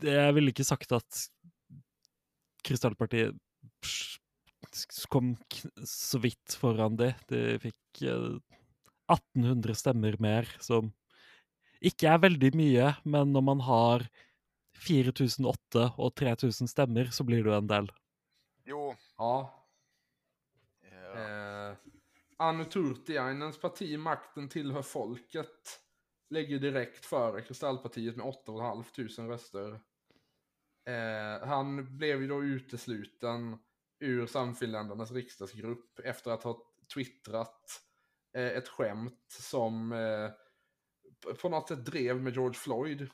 [0.00, 1.26] det, jeg ville ikke sagt at
[2.66, 3.36] Krystallpartiet
[3.84, 4.18] pss,
[5.12, 5.34] kom
[5.84, 7.12] så vidt foran de.
[7.30, 8.38] De fikk eh,
[9.12, 10.92] 1800 stemmer mer, som
[11.80, 14.06] ikke er veldig mye, men når man har
[14.76, 17.90] 4008 og 3000 stemmer, så blir det jo en del.
[18.66, 19.52] Jo, Ja.
[20.82, 21.76] eh, Eh,
[22.38, 25.80] Anu Turtiainens parti Makten tillhör folket
[26.30, 28.52] ligger direkt före Kristallpartiet med 8
[28.84, 29.80] 500 röster.
[30.86, 33.58] Eh, han blev ju då utesluten
[34.00, 36.58] ur Samfinländarnas riksdagsgrupp efter att ha
[36.94, 37.95] twittrat eh,
[38.42, 40.30] ett skämt som eh,
[41.34, 43.08] på något sätt drev med George Floyd.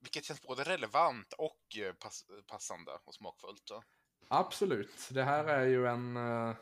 [0.00, 3.66] Vilket känns både relevant och eh, pass passande och smakfullt.
[3.66, 3.82] då.
[4.28, 6.54] Absolut, det här är ju en, eh,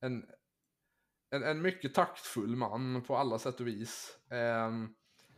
[0.00, 0.30] en,
[1.30, 4.18] en, en mycket taktfull man på alla sätt och vis.
[4.30, 4.94] Ehm,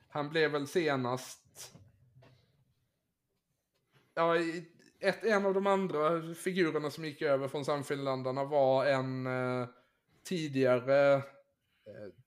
[0.09, 1.75] han blev väl senast,
[4.15, 4.76] ja, i-
[5.09, 9.69] ett, en av de andra figurerna som gick över från Samfinländarna var en eh,
[10.25, 11.23] tidigare eh,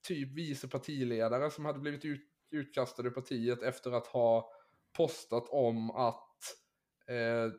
[0.02, 4.52] typ vice partiledare som hade blivit ut, utkastad ur partiet efter att ha
[4.94, 6.56] postat om att
[7.08, 7.52] eh,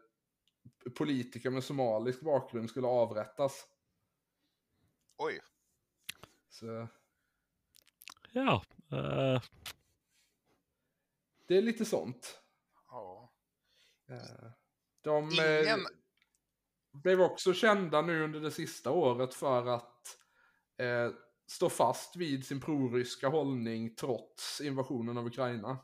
[0.99, 3.67] politiker med somalisk bakgrund skulle avrättas.
[5.17, 5.41] Oj,
[6.49, 6.89] Så
[8.33, 8.63] Ja.
[8.93, 9.43] eh,
[11.49, 12.41] det är lite sånt.
[12.89, 13.33] ja.
[14.09, 14.51] Eh,
[15.01, 15.87] De Ingen- eh,
[16.93, 20.19] blev också kända nu under det sista året för att
[20.79, 21.11] eh,
[21.51, 25.79] stå fast vid sin proryska hållning trots invasionen av Ukraina.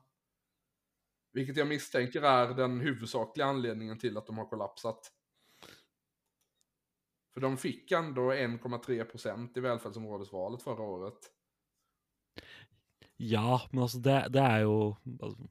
[1.32, 5.12] Vilket jag misstänker är den huvudsakliga anledningen till att de har kollapsat.
[7.34, 11.32] För de fick ändå 1,3 procent i välfärdsområdesvalet förra året.
[13.16, 15.48] ja, men altså, det, det er jo altså,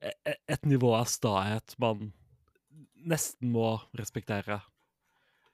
[0.00, 2.12] e- e- et nivå av stahet man
[3.04, 4.60] nesten må respektere.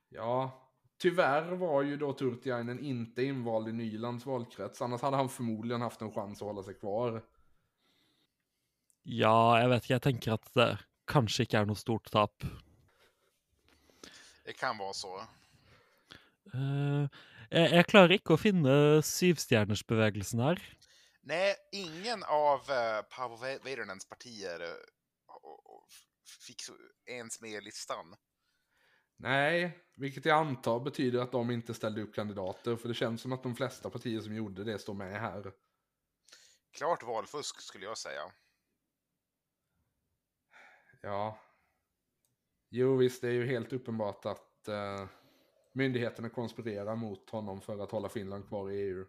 [0.08, 0.52] Ja,
[0.98, 4.82] tyvärr var ju då Turtiainen inte invald i Nylands valkrets.
[4.82, 7.22] Annars hade han förmodligen haft en chans att hålla sig kvar.
[9.02, 9.94] Ja, jeg vet ikke.
[9.94, 10.68] Jeg tenker at det
[11.08, 12.44] kanskje ikke er noe stort tap.
[14.44, 15.14] Det kan vara så.
[16.52, 17.04] Eh,
[17.50, 20.60] jeg, jeg klarer ikke å finne syvstjernersbevegelsen her.
[21.28, 24.62] Nej, ingen av uh, Paavo Vä- Väyryläns partier
[26.30, 26.62] fick
[27.06, 28.16] ens med i listan.
[29.16, 32.76] Nej, vilket jag antar betyder att de inte ställde upp kandidater.
[32.76, 35.52] För det känns som att de flesta partier som gjorde det står med här.
[36.70, 38.32] Klart valfusk skulle jag säga.
[41.02, 41.38] Ja.
[42.68, 45.06] Jo, visst, det är ju helt uppenbart att eh,
[45.72, 49.06] myndigheterna konspirerar mot honom för att hålla Finland kvar i EU.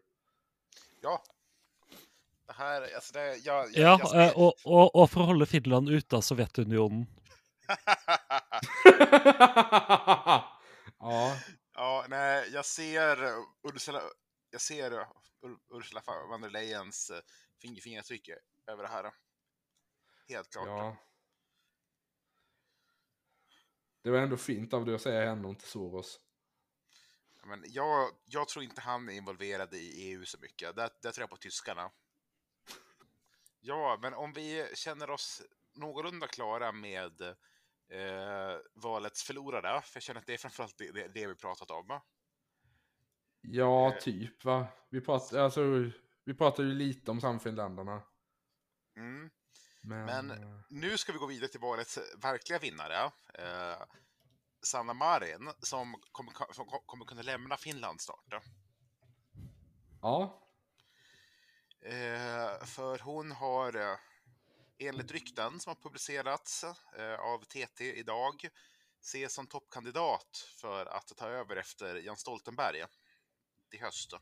[1.01, 1.23] Ja.
[2.49, 5.45] Det här, alltså det, jag, jag, Ja, jag eh, og, og, og for å holde
[5.45, 7.03] Finland ute av Sovjetunionen.
[10.99, 11.37] ja,
[11.73, 13.17] ja, nej, jag ser
[13.73, 14.01] Ursula,
[14.49, 17.19] jag ser Ur- Ursula von der Leyens eh,
[17.61, 18.29] finger, fingeravtryck
[18.67, 19.11] över det här.
[20.29, 20.67] Helt klart.
[20.67, 20.97] ja.
[24.03, 26.19] Det var ändå fint av dig att säga henne och inte Soros.
[27.43, 30.75] Men jag, jag tror inte han är involverad i EU så mycket.
[30.75, 31.91] Där, där tror jag på tyskarna.
[33.59, 35.41] Ja, men om vi känner oss
[35.75, 41.27] någorlunda klara med eh, valets förlorare, för jag känner att det är framförallt det, det,
[41.27, 41.99] vi pratat om.
[43.41, 43.99] Ja, Eh.
[43.99, 44.67] typ va.
[44.89, 45.61] Vi pratar, alltså,
[46.25, 48.01] vi pratar ju lite om Samfinländarna.
[48.97, 49.29] Mm.
[49.81, 53.11] Men, Men- eh, Nu ska vi gå vidare till valets verkliga vinnare.
[53.33, 53.81] Eh,
[54.61, 58.33] Sanna Marin, som kommer, som kommer kunna lämna Finland snart.
[60.01, 60.43] ja,
[61.81, 63.97] Eh, för hon har eh,
[64.77, 66.63] enligt rykten som har publicerats
[66.97, 68.49] eh, av TT idag
[69.01, 72.83] ses som toppkandidat för att ta över efter Jens Stoltenberg
[73.71, 74.13] i höst.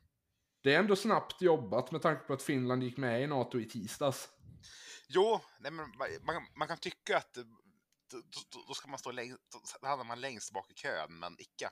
[0.62, 3.66] det är ändå snabbt jobbat med tanke på att Finland gick med i NATO i
[3.66, 4.30] tisdags.
[5.08, 7.44] Jo, nej men ma- man, man kan tycka att då,
[8.52, 9.42] då, då ska man stå längst,
[9.82, 11.70] då hamnar man längst bak i kön, men icke.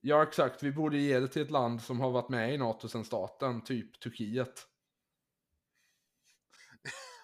[0.00, 0.62] Ja, exakt.
[0.62, 3.64] Vi borde ge det till ett land som har varit med i NATO sedan starten,
[3.64, 4.66] typ Turkiet.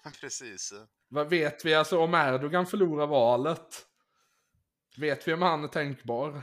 [0.21, 0.73] Precis.
[1.09, 3.87] Vad vet vi alltså om Erdogan förlorar valet?
[4.97, 6.31] Vet vi om han är tänkbar?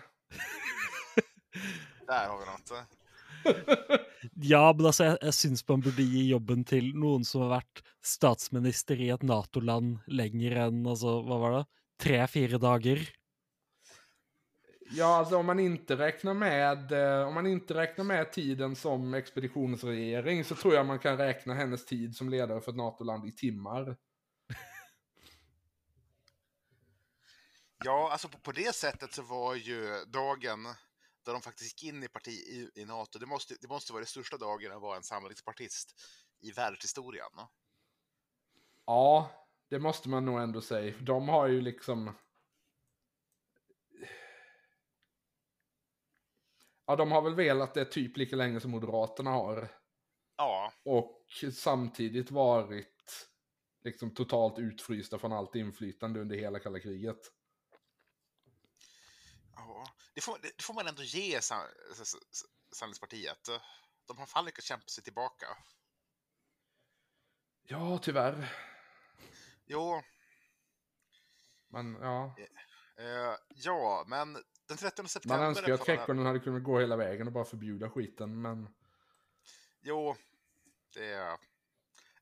[2.07, 2.71] Där har vi något.
[4.33, 7.81] Ja, men altså, jeg, jeg syns man burde gi jobben til noen som har vært
[8.05, 11.63] statsminister i et Nato-land lenger enn altså, hva var det?
[12.03, 13.03] Tre-fire dager.
[14.91, 19.13] Ja, alltså om man inte räknar med, eh, om man inte räknar med tiden som
[19.13, 23.31] expeditionsregering så tror jag man kan räkna hennes tid som ledare för ett NATO-land i
[23.31, 23.97] timmar.
[27.85, 30.63] Ja, alltså på, på det sättet så var ju dagen
[31.25, 33.99] där de faktiskt gick in i parti i, i NATO, det måste, det måste vara
[33.99, 36.01] den största dagen att vara en samlingspartist
[36.41, 37.31] i världshistorien.
[38.85, 39.31] Ja,
[39.69, 40.95] det måste man nog ändå säga.
[41.01, 42.15] De har ju liksom...
[46.89, 49.69] Ja, de har väl velat det typ lika länge som Moderaterna har.
[50.37, 53.29] Ja, Och samtidigt varit
[53.83, 57.19] liksom totalt utfrysta från allt inflytande under hela kalla kriget.
[59.55, 59.85] ja.
[60.13, 61.39] det, får, det får man ändå ge
[62.71, 63.49] Samlingspartiet.
[64.07, 65.47] De har fan lyckats kämpa sig tillbaka.
[67.63, 68.53] Ja, tyvärr.
[69.65, 70.01] Jo,
[71.67, 72.35] Men ja,
[72.97, 75.45] eh, ja, men den 13 man september...
[75.45, 78.69] önskar ju att Kekkonen hade kunnat gå hela vägen och bara förbjuda skiten, men
[79.81, 80.15] Jo,
[80.93, 81.37] det är...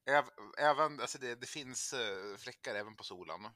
[0.06, 0.26] Äv,
[0.58, 3.40] även, alltså det, det finns eh, fläckar även på solen.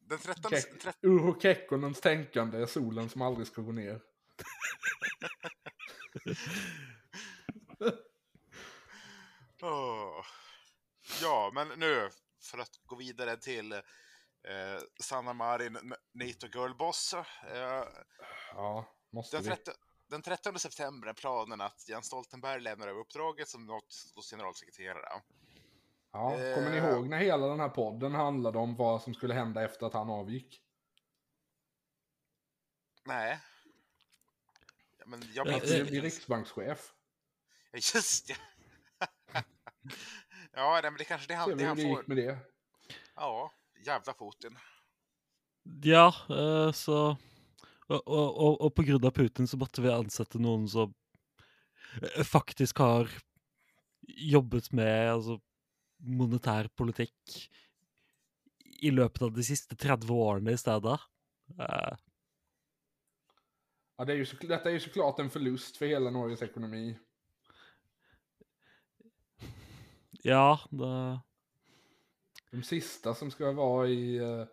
[0.00, 0.50] Den 13...
[0.50, 4.00] Kek- 13 Urho Kekkonens tänkande är solen som aldrig ska gå ner.
[9.62, 10.24] Åh.
[11.22, 12.10] Ja, men nu
[12.42, 13.80] för att gå vidare till eh,
[15.02, 17.14] Sanna Marin, N- NATO Girlboss.
[17.14, 17.84] Eh,
[18.54, 19.50] Ja, måste den, vi.
[19.50, 19.74] 13,
[20.08, 25.22] den 13 september är planen att Jens Stoltenberg lämnar över uppdraget som NATOs generalsekreterare.
[26.12, 26.84] Ja, kommer ni Eh.
[26.84, 30.10] ihåg när hela den här podden handlade om vad som skulle hända efter att han
[30.10, 30.62] avgick?
[33.04, 33.38] Nej.
[34.98, 36.92] Ja, men jag Eh, eh, blir riksbankschef.
[37.94, 38.36] Just det.
[40.58, 41.98] Ja, men det kanske det han, det han det får.
[41.98, 42.38] gick med det.
[43.14, 43.50] Ja,
[43.86, 44.58] jävla Putin.
[45.84, 47.16] Ja, eh, så
[47.88, 50.92] og, og, og på grunn av Putin så måtte vi ansette noen som
[52.02, 53.08] eh, faktisk har
[54.08, 55.38] jobbet med altså,
[55.98, 57.38] monetær politikk
[58.78, 60.98] i løpet av de siste 30 årene i stedet.
[61.58, 61.96] Eh,
[63.98, 66.98] Ja, det är ju så, detta är ju såklart en förlust för hela Norges ekonomi.
[70.22, 71.20] Ja, det
[72.50, 74.16] De sista som ska vara i...
[74.16, 74.44] eh,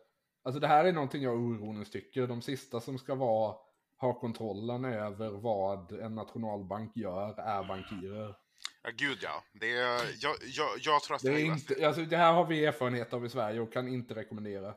[0.43, 2.27] Alltså det här är någonting jag oroligt tycker.
[2.27, 3.55] De sista som ska vara,
[3.97, 8.35] ha kontrollen över vad en nationalbank gör är bankirer.
[8.83, 9.43] Ja, gud ja.
[9.53, 12.45] Det är, jag, jag, jag tror att Det, är här- inte, alltså det här har
[12.45, 14.75] vi erfarenhet av i Sverige och kan inte rekommendera.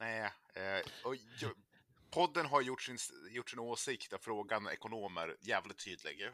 [0.00, 0.20] Nej,
[0.54, 1.14] eh, och
[2.10, 2.96] podden har gjort sin,
[3.30, 6.28] gjort sin åsikt av frågan ekonomer jävligt tydlig.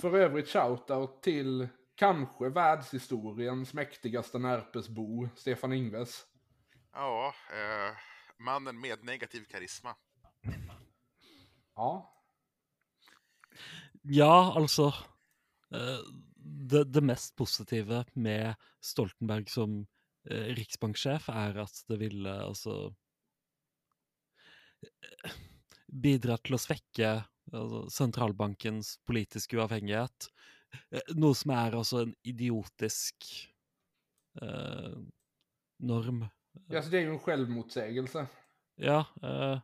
[0.00, 1.68] För övrigt shoutout till
[2.00, 6.22] kanske världshistoriens mäktigaste närpesbo, Stefan Ingves.
[6.92, 7.96] Ja, eh,
[8.38, 9.94] mannen med negativ karisma.
[11.76, 12.16] Ja,
[14.02, 14.86] Ja, altså
[15.74, 16.00] eh,
[16.70, 19.82] det, det mest positive med Stoltenberg som
[20.30, 22.76] eh, riksbanksjef er at det ville altså
[24.86, 25.36] eh,
[25.92, 27.12] bidra til å svekke
[27.52, 30.30] altså, sentralbankens politiske uavhengighet.
[30.90, 33.24] Eh, Noe som er altså en idiotisk
[34.42, 34.98] eh,
[35.78, 36.24] norm.
[36.74, 38.26] alltså det är ju en självmotsägelse.
[38.76, 39.58] Ja, eh,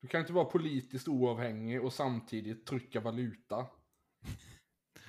[0.00, 3.66] Du kan inte vara politiskt oavhängig och samtidigt trycka valuta.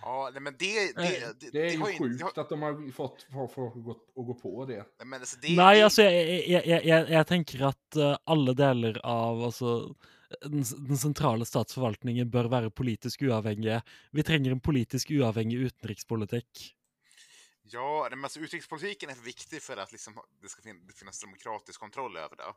[0.02, 2.62] Ja, nej, men det, det, det, Det är ju har ju inte- sjukt att de
[2.62, 4.76] har fått för att, gå, att gå på det.
[4.98, 8.18] nej, men alltså, det, Nei, det, altså, jeg, jeg, jeg, jeg, jeg tenker at eh,
[8.26, 9.96] alle deler av altså,
[10.42, 13.82] den, den sentrale statsforvaltningen bør være politisk uavhengige.
[14.12, 16.74] Vi trenger en politisk uavhengig utenrikspolitikk.
[17.70, 22.18] Ja, men alltså, utrikespolitiken är viktig för att liksom, det ska fin- finnas demokratisk kontroll
[22.18, 22.54] över det.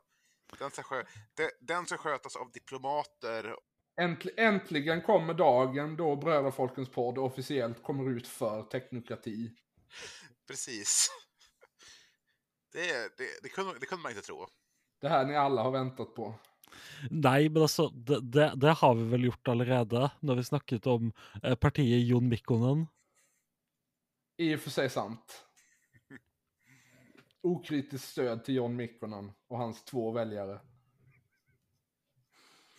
[0.59, 1.03] Den ska, skö
[1.35, 3.55] de, den ska skötas av diplomater.
[4.01, 9.51] Äntl äntligen kommer dagen då Bröderfolkens podd officiellt kommer ut för teknokrati.
[10.47, 11.09] Precis.
[12.71, 14.47] Det, det, det, kunde, det kunde man inte tro.
[15.01, 16.39] Det här ni alla har väntat på.
[17.09, 21.11] Nei, men altså, det, det, det har vi vel gjort allerede, når vi snakket om
[21.43, 22.87] eh, partiet Jon Mikkonen.
[24.37, 25.45] I och för sig sant.
[27.41, 30.59] Okritiskt stöd till John Mikkonen och hans två väljare.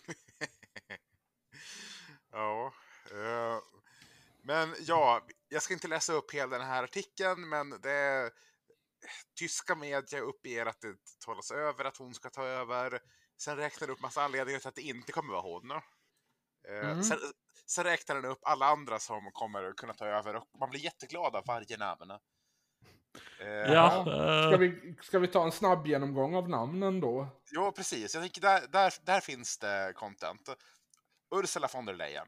[2.34, 2.72] Ja.
[3.10, 3.58] eh,
[4.42, 8.30] men ja, jag ska inte läsa upp hela den här artikeln, men det
[9.38, 13.00] tyska media uppger att det talas över att hon ska ta över.
[13.44, 15.70] Sen räknar det upp massa anledningar till att det inte kommer vara hon.
[15.70, 15.80] Eh,
[16.90, 17.02] Mm.
[17.02, 17.18] sen,
[17.66, 21.36] sen räknar den upp alla andra som kommer kunna ta över och man blir jätteglad
[21.36, 22.10] av varje namn.
[23.40, 27.28] Eh, Ja, Ska eh, vi, ska vi ta en snabb genomgång av namnen då?
[27.50, 28.14] Jo, precis.
[28.14, 30.48] Jag tänker där, där, där finns det content.
[31.34, 32.26] Ursula von der Leyen.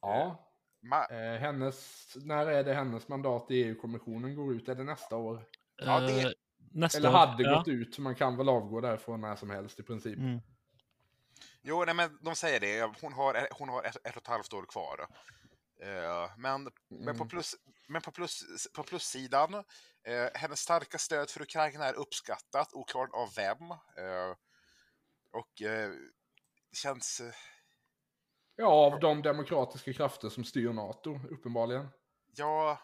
[0.00, 0.46] Ja.
[0.82, 4.68] Ma Eh, hennes, när är det hennes mandat i EU-kommissionen går ut?
[4.68, 5.44] Är det nästa år?
[5.76, 6.34] Ja, det-
[6.70, 7.12] neste Eller år.
[7.12, 7.58] hade ja.
[7.58, 10.18] gått ut, så man kan väl avgå därifrån när som helst i princip.
[10.18, 10.40] Mm.
[11.62, 12.90] Jo, nej, men de säger det.
[13.00, 15.06] Hon har, hon har ett, ett och ett halvt år kvar.
[15.82, 17.28] Eh, men, men, på, Mm.
[17.28, 17.56] plus,
[17.88, 18.44] men på, plus,
[18.74, 19.54] på plussidan,
[20.04, 23.70] eh, hennes starka stöd för Ukraina är uppskattat, oklart av vem.
[23.70, 24.36] Eh,
[25.32, 25.90] och eh,
[26.72, 27.22] känns...
[28.56, 31.88] Ja, av de demokratiska krafter som styr NATO, uppenbarligen.
[32.36, 32.78] Ja,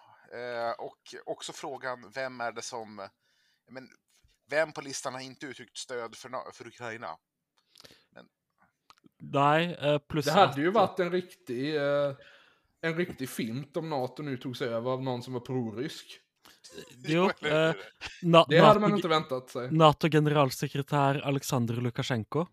[0.78, 3.08] och också frågan, vem är det som...
[3.68, 3.88] Men,
[4.50, 7.16] vem på listan har inte uttryckt stöd för, för Ukraina?
[9.18, 12.14] Nej, eh, plus Det hade att- ju varit en riktig, eh,
[12.80, 16.20] en riktig fint om NATO nu togs över av någon som var prorysk.
[16.96, 17.74] Jo, eh, hur?
[18.22, 19.70] Na- Det hade man inte väntat sig.
[19.72, 22.46] NATO-generalsekretär Alexander Lukasjenko.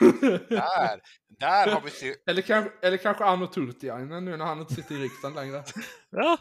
[0.48, 2.14] Där, där har vi...
[2.26, 5.64] Eller, kanske, eller kanske Anno Turtiainen nu när han inte sitter i riksdagen längre.
[6.10, 6.38] Ja.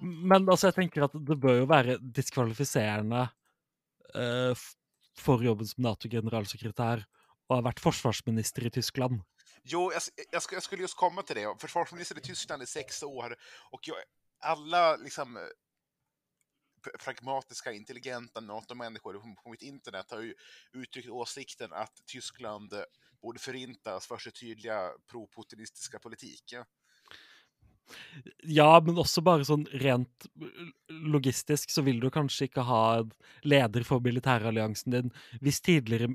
[0.00, 4.74] Men altså, jeg tenker at det bør jo være diskvalifiserende uh, eh, f-
[5.18, 7.04] for jobben som Nato-generalsekretær
[7.48, 9.20] å ha vært forsvarsminister i Tyskland.
[9.64, 11.46] Jo, jag, jag, jag skulle just komma till det.
[11.60, 13.36] Försvarsminister i Tyskland i sex år
[13.70, 13.96] och jag,
[14.40, 15.42] alla liksom eh,
[17.04, 20.34] pragmatiska, intelligenta NATO-människor på- mitt internet har ju
[20.72, 22.74] uttryckt åsikten att Tyskland
[23.22, 26.54] borde förintas för sin tydliga pro-putinistiska politik.
[28.48, 30.28] Ja, men også bare sånn rent
[30.88, 33.12] logistisk så vil du kanskje ikke ha en
[33.48, 35.12] leder for militæralliansen din
[35.44, 36.12] hvis tidligere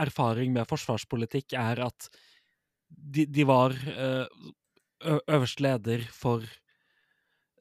[0.00, 2.08] erfaring med forsvarspolitikk er at
[2.92, 4.26] de, de var eh,
[5.08, 6.44] ø- øverste leder for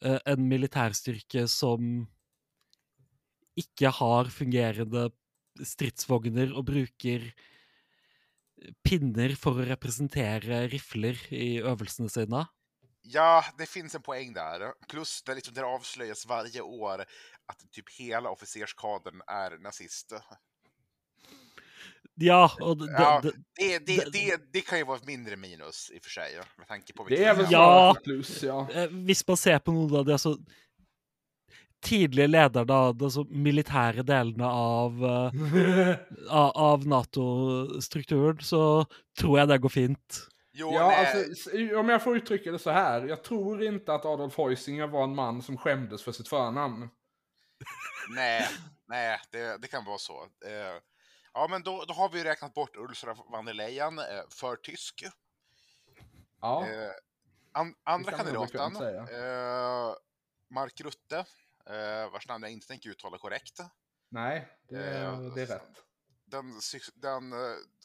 [0.04, 2.06] eh, en militærstyrke som
[3.60, 5.10] ikke har fungerende
[5.68, 7.32] stridsvogner og bruker
[8.86, 12.46] pinner for å representere rifler i øvelsene sine.
[13.04, 14.74] Ja, det finns en poäng där.
[14.90, 17.00] Plus det, liksom, det avslöjas varje år
[17.46, 20.22] att typ hela officerskadern är nazister.
[22.16, 23.22] Ja, Ja.
[23.24, 26.10] det, Det, det, Det- det, det kan ju vara ett mindre minus i och för
[26.10, 27.96] sig, med tanke på Det är väl Ja.
[28.04, 28.68] plus, ja.
[28.72, 30.38] eh, Hvis man ser på noen av de altså,
[31.82, 35.32] tidlige lederne av de altså, militære delene av, eh,
[36.30, 38.86] av, av Nato-strukturen, så
[39.20, 40.28] tror jeg det går fint.
[40.54, 41.50] Jo, Ja, alltså,
[41.80, 43.02] om jag får uttrycka det så här.
[43.06, 46.90] Jag tror inte att Adolf Heusinger var en man som skämdes för sitt förnamn.
[48.16, 48.48] nej,
[48.86, 50.24] nej det, det kan vara så.
[50.46, 50.82] Eh,
[51.34, 55.04] ja, men då, då har vi räknat bort Ursula von der Leyen eh, för tysk.
[56.42, 56.92] Ja, Eh,
[57.52, 59.94] an, andra kan kandidaten, eh,
[60.50, 61.18] Mark Rutte,
[61.66, 63.60] eh, vars namn jag inte tänker uttala korrekt.
[64.10, 65.84] nej, det, eh, det är rätt.
[66.26, 66.54] Den,
[66.96, 67.30] den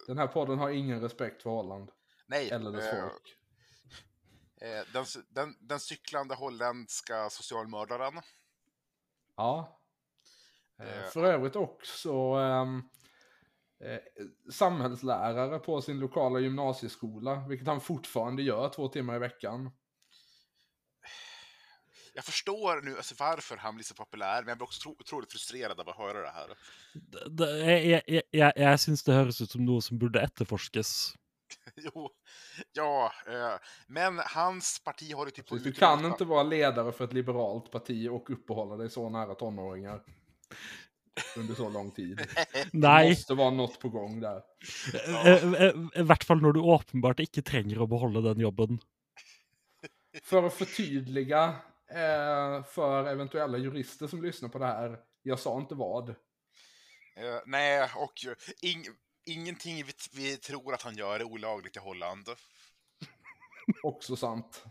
[0.07, 1.91] Den här podden har ingen respekt för Holland.
[2.27, 3.37] Nej, Eller dess eh, folk.
[4.61, 8.21] eh, den, den, den cyklande holländska socialmördaren.
[9.37, 9.83] Ja.
[10.81, 12.83] Eh, Eh, För övrigt också ehm,
[13.81, 13.99] eh,
[14.53, 19.71] samhällslärare på sin lokala gymnasieskola, vilket han fortfarande gör två timmar i veckan.
[22.15, 25.33] Jag förstår nu alltså, varför han blir så populär, men jag blir också tro, otroligt
[25.33, 26.49] frustrerad av att höra det här.
[26.95, 27.49] Det, det,
[27.85, 30.93] jeg jeg, jeg, jeg syns det høres ut som noe som burde etterforskes.
[31.77, 32.11] Jo,
[32.73, 35.49] ja, eh, men hans parti har ju typ...
[35.49, 39.35] Så du kan inte vara ledare för ett liberalt parti och uppehålla dig så nära
[39.35, 40.03] tonåringar.
[41.37, 42.17] Under så lång tid.
[42.53, 44.43] Det Nei, måste vara något på gång där.
[45.25, 48.79] eh, eh, i hvert fall når du åpenbart ikke trenger å beholde den jobben.
[50.23, 51.55] För att förtydliga
[52.69, 54.99] för eventuella jurister som lyssnar på det här.
[55.23, 56.09] Jag sa inte vad.
[57.17, 58.13] Eh, nej, och
[58.63, 58.85] ing,
[59.27, 62.29] ingenting vi, vi tror att han gör är olagligt i Holland.
[63.83, 64.65] Också sant.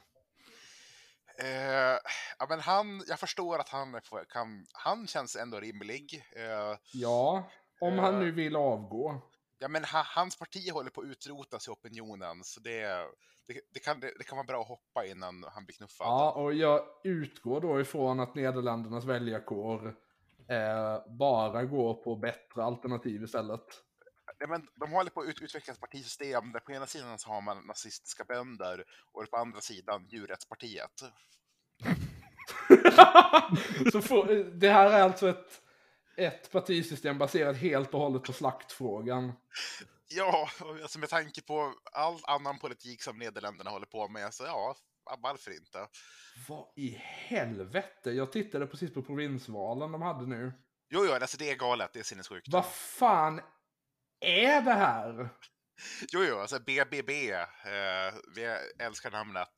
[1.40, 1.98] Eh,
[2.40, 6.24] ja, men han, jag förstår att han kan, han känns ändå rimlig.
[6.36, 7.50] Eh, Ja,
[7.80, 9.22] om han nu vill avgå.
[9.60, 12.82] ja, men ha, hans parti håller på att utrotas i opinionen, så det,
[13.48, 16.08] det, det, kan, det, det kan vara bra att hoppa innan han blir knuffad.
[16.08, 19.96] Ja, och jag utgår då ifrån att Nederländernas väljarkår
[20.50, 23.66] eh, bara går på bättre alternativ istället.
[24.40, 27.30] Ja, men de håller på att ut, utveckla ett partisystem där på ena sidan så
[27.30, 31.04] har man nazistiska bönder och på andra sidan djurrättspartiet.
[33.92, 34.26] Så får,
[34.60, 35.62] det här är alltså ett,
[36.18, 39.34] ett partisystem baserat helt och hållet på slaktfrågan.
[40.08, 40.50] Ja,
[40.82, 44.76] alltså med tanke på all annan politik som Nederländerna håller på med, så ja,
[45.18, 45.88] varför inte?
[46.48, 48.12] Vad i helvete?
[48.12, 50.54] Jag tittade precis på provinsvalen de hade nu.
[50.90, 52.48] Jo, jo, alltså det är galet, det är sinnessjukt.
[52.48, 53.42] Vad fan
[54.20, 55.30] är det här?
[56.12, 59.50] Jo, jo, alltså BBB, eh, vi älskar namnet.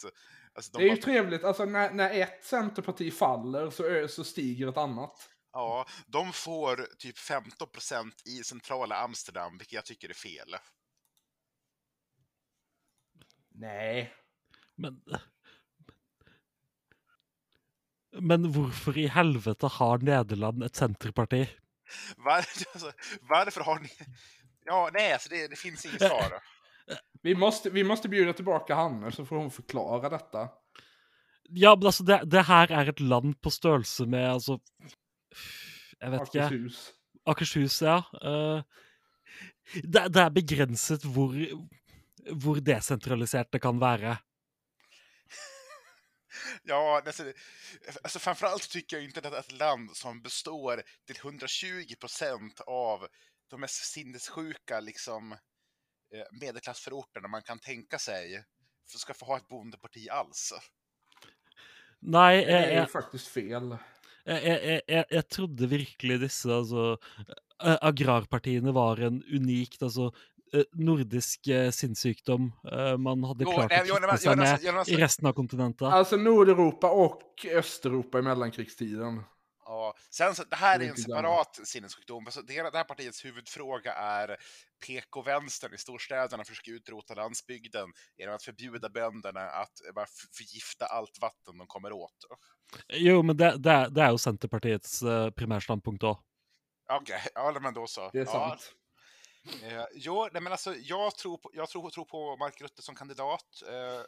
[0.53, 4.23] Alltså, de Det är ju har- trevligt, alltså när, när ett centerparti faller så, så
[4.23, 5.29] stiger ett annat.
[5.51, 10.55] Ja, de får typ 15% i centrala Amsterdam, vilket jag tycker är fel.
[13.49, 14.13] Nej.
[14.75, 15.01] Men
[18.19, 21.49] Men hvorfor i helvete har Nederland et senterparti?
[22.17, 22.35] Var,
[22.73, 22.91] alltså,
[23.21, 23.89] varför har ni...
[24.67, 26.33] Ja, nej, alltså det, det finns inget svar.
[27.21, 30.49] Vi måste, vi måste bjuda tillbaka Hanne så får hon förklara detta.
[31.49, 34.59] Ja, men altså, det, det her er et land på størrelse med altså
[35.99, 36.45] Jeg vet ikke.
[36.45, 36.93] Akershus.
[37.25, 37.97] Akershus, ja.
[38.21, 38.61] Eh,
[39.83, 41.35] det, det er begrenset hvor,
[42.31, 44.17] hvor desentralisert det kan være.
[46.63, 47.33] Ja, alltså,
[48.03, 53.07] alltså framförallt tycker jag inte att ett land som består till 120 procent av
[53.49, 55.31] de mest sinnessjuka liksom,
[56.13, 58.43] eh, medelklassförorterna man kan tänka sig
[58.99, 60.53] ska få ha ett bondeparti alls.
[61.99, 63.77] Nei, Det är ju jeg, faktiskt fel.
[64.25, 66.97] jeg, jeg, jeg trodde virkelig disse altså,
[67.63, 70.11] eh, agrarpartiene var en unikt altså,
[70.53, 74.71] eh, nordisk eh, sinnssykdom eh, man hadde Jo, klart nej, nej, seg nej, med alltså-
[74.71, 75.87] nej, alltså- i resten av kontinentet.
[75.87, 79.23] Alltså Nordeuropa och Östeuropa i mellankrigstiden.
[79.67, 82.25] Ja, sen så, det här är en separat sinnessjukdom.
[82.25, 84.37] Alltså, det, det här partiets huvudfråga är
[84.85, 90.05] PK-vänstern i storstäderna försöker utrota landsbygden genom att förbjuda bönderna att eh,
[90.37, 92.15] förgifta allt vatten de kommer åt.
[92.87, 96.17] Jo, men det, det, det er jo Senterpartiets uh, primærstandpunkt òg.
[96.91, 98.09] Okej, ja men då så.
[98.13, 98.73] Det är ja, sant.
[99.63, 102.95] Eh, jo, nej, men alltså, jag tror på, jag tror, tror på Mark Rutte som
[102.95, 103.61] kandidat.
[103.67, 104.01] Eh,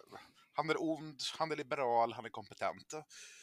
[0.59, 2.93] han är ond, han är liberal, han är kompetent.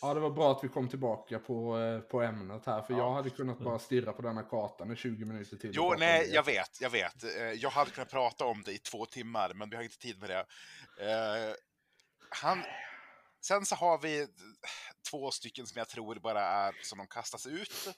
[0.01, 2.83] Ja, det var bra att vi kom tillbaka på, eh, på ämnet här.
[2.83, 2.99] För Ja.
[2.99, 5.71] jag hade kunnat bara stirra på denna kartan i 20 minuter till.
[5.75, 6.35] Jo, nej, det.
[6.35, 7.25] jag vet, jag vet.
[7.25, 10.21] Eh, jag hade kunnat prata om det i två timmar, men vi har inte tid
[10.21, 10.47] med det.
[11.11, 11.55] Eh,
[12.31, 12.63] han...
[13.41, 14.29] Sen så har vi
[15.11, 17.89] två stycken som jag tror bara är som de kastas ut.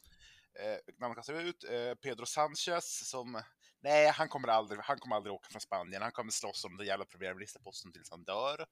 [0.98, 1.64] När de kastas ut,
[2.02, 3.42] Pedro Sanchez som...
[3.80, 6.02] Nej, han kommer, aldrig, han kommer aldrig åka från Spanien.
[6.02, 8.66] Han kommer slåss om den jävla premiärministerposten tills han dör.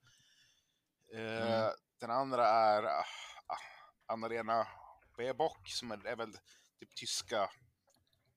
[1.13, 1.71] Eh, Mm.
[1.99, 3.05] Den andra är ah,
[3.47, 3.57] ah,
[4.05, 4.67] Anna-Lena
[5.17, 6.33] Baerbock som är, är väl
[6.79, 7.49] typ tyska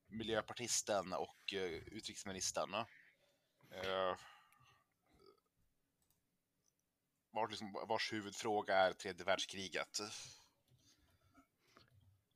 [0.09, 2.75] miljöpartisten och uh, utrikesministern.
[2.75, 4.17] Uh,
[7.31, 9.99] vars, liksom, vars huvudfråga är tredje världskriget.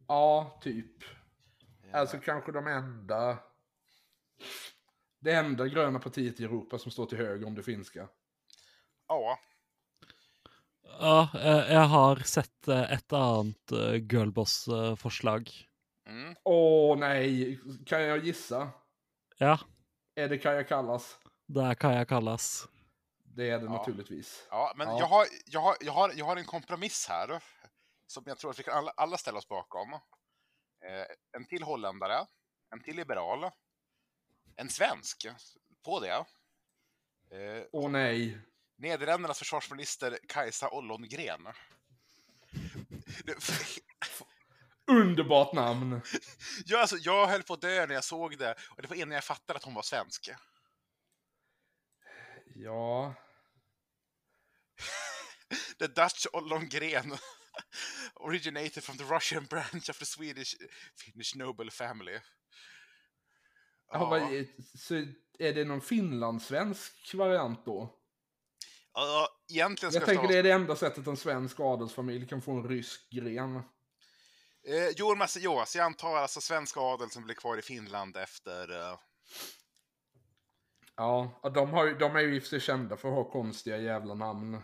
[0.08, 1.02] Ja, typ.
[1.84, 3.38] Eh, Alltså kanske de enda...
[5.18, 8.08] Det enda gröna partiet i Europa som står till höger om det finska.
[9.06, 9.38] Ja,
[11.00, 15.50] Ja, eh, jeg har sett eh, et annet uh, girlboss-forslag.
[16.08, 16.34] mm.
[16.44, 18.70] Åh nej, kan jag gissa?
[19.38, 19.58] Ja,
[20.14, 21.18] Är det Kaja Kallas?
[21.46, 22.68] det kan jeg kalles.
[23.24, 23.70] Det är det Ja.
[23.72, 24.46] naturligtvis.
[24.50, 24.98] ja men Ja.
[24.98, 27.42] Jag, har, jag, har, jag, har, jag har en kompromiss här
[28.06, 29.92] som jag tror att vi kan alla, alla ställa oss bakom.
[29.92, 32.26] Eh, en till holländare,
[32.74, 33.50] en till liberal,
[34.56, 35.26] en svensk
[35.84, 36.24] på det.
[37.36, 38.38] Eh, Åh nej.
[38.76, 41.48] Nederländernas försvarsminister Kajsa Ollongren.
[44.86, 46.00] Underbart namn.
[46.64, 49.10] Ja, alltså, jag höll på att dö när jag såg det och det var innan
[49.14, 50.30] jag fattade att hon var svensk.
[52.54, 53.14] Ja.
[55.78, 57.16] The Dutch Ollongren
[58.14, 60.56] originated from the Russian branch of the Swedish
[60.96, 62.18] Finnish noble family.
[63.92, 64.04] ja.
[64.10, 64.94] vad är- Så
[65.38, 68.00] är det någon finlandssvensk variant då?
[68.94, 72.52] Ja, egentligen ska Jag tänker det är det enda sättet en svensk adelsfamilj kan få
[72.52, 73.56] en rysk gren.
[73.56, 77.62] Eh, jo, men alltså, jo, alltså, jag antar alltså svensk adel som blir kvar i
[77.62, 78.90] Finland efter...
[78.90, 78.98] Eh,
[80.96, 83.78] Ja, de, har, de är ju i och för sig kända för att ha konstiga
[83.78, 84.60] jävla namn.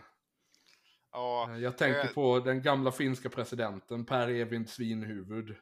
[1.11, 5.55] ja, Jag tänker eh, på den gamla finska presidenten Per Evind Svinhuvud.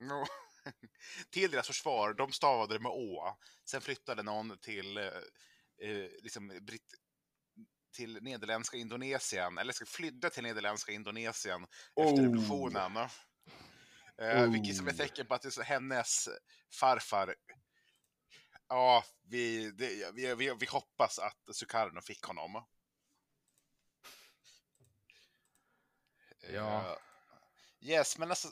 [0.00, 0.24] no.
[1.30, 3.38] till deras försvar, de stavade det med å.
[3.64, 5.04] Sen flyttade någon till, eh,
[5.80, 6.94] eh, liksom, Britt
[7.94, 12.22] till nederländska Indonesien, eller ska flydda till nederländska Indonesien efter Oh.
[12.22, 12.96] revolutionen.
[14.18, 14.96] Eh, Vilket som är Oh.
[14.96, 16.28] tecken på att det är hennes
[16.72, 17.34] farfar
[18.68, 22.64] Ja, vi, det, vi, vi, vi hoppas att Sukarno fick honom.
[26.52, 26.90] Ja.
[26.90, 28.48] Eh, yes, men alltså...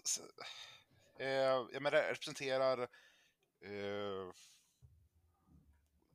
[1.18, 1.26] eh,
[1.72, 2.80] jag menar, representerar
[3.66, 4.32] uh,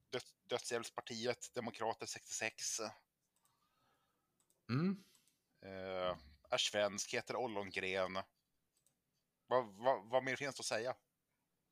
[0.09, 2.79] död, Dödshjälpspartiet, Demokrater 66.
[4.69, 5.03] Mm.
[5.65, 6.17] Uh,
[6.49, 8.17] är svensk, heter Ollongren.
[9.47, 10.95] Vad, vad, vad mer finns det att säga?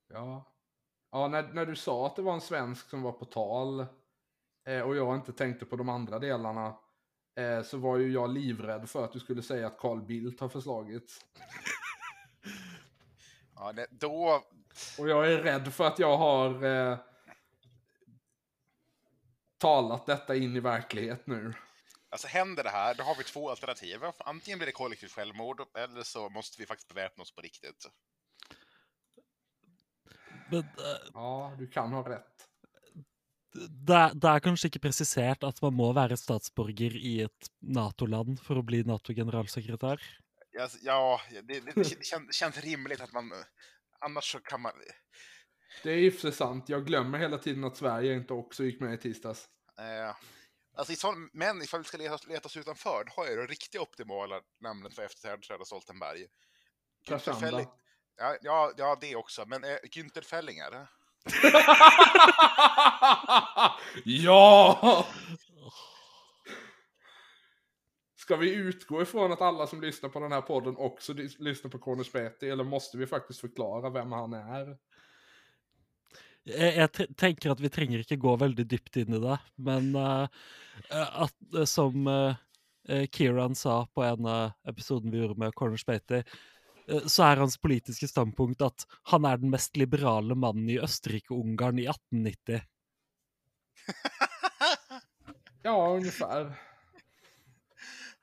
[0.07, 0.51] Ja.
[1.11, 3.85] Ja, när, när du sa att det var en svensk som var på tal
[4.65, 6.77] eh, och jag inte tänkte på de andra delarna
[7.35, 10.49] eh, så var ju jag livrädd för att du skulle säga att Carl Bildt har
[10.49, 11.25] förslagits.
[13.57, 14.43] Ja, det, då...
[14.99, 16.97] Och jag är rädd för att jag har eh,
[19.57, 21.53] talat detta in i verklighet nu.
[22.15, 23.99] Alltså händer det här, då har vi två alternativ.
[24.17, 27.85] Antingen blir det kollektivt självmord, eller så måste vi faktiskt beväpna oss på riktigt.
[30.51, 32.47] Men eh, Ja, du kan ha rätt.
[33.87, 38.39] det, er- det er kanskje ikke presisert at man må være statsborger i et Nato-land
[38.43, 39.99] for å bli Nato-generalsekretær.
[40.55, 43.31] Ja, ja det, det, det kän- känns rimligt att man...
[43.99, 44.71] Annars så kan man...
[45.83, 46.69] Det är och för sant.
[46.69, 49.45] Jag glömmer hela tiden att Sverige inte också gick med i tisdags.
[49.79, 50.15] Eh,
[50.75, 53.45] alltså i sån, men ifall vi ska leta, leta oss utanför, då har jag det
[53.45, 56.27] riktigt optimala namnet för efterträdare Stoltenberg.
[57.39, 57.67] Felling-
[58.17, 59.45] Ja, ja, ja, det också.
[59.45, 60.87] Men eh, Günther Fellinger.
[64.05, 65.05] ja!
[68.15, 71.79] Ska vi utgå ifrån att alla som lyssnar på den här podden också lyssnar på
[71.79, 74.77] Corner Speti, eller måste vi faktiskt förklara vem han är?
[76.45, 79.87] Jeg, jeg tre- tenker at vi trenger ikke gå veldig dypt inn i det, men
[79.97, 80.27] eh,
[80.91, 82.35] eh, at, eh, som eh,
[82.89, 86.21] eh, Kieran sa på en av episoden vi gjorde med Corner Spatey,
[86.85, 91.81] eh, så er hans politiske standpunkt at han er den mest liberale mannen i Østerrike-Ungarn
[91.81, 92.61] i 1890.
[95.65, 96.53] Ja, ungefär.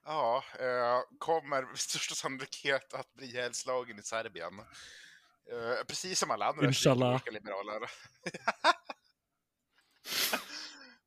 [0.05, 4.53] Ja, eh, kommer med största sannolikhet att bli ihjälslagen i Serbien.
[5.51, 7.22] Eh, precis som alla andra Inshallah.
[7.32, 7.80] liberaler.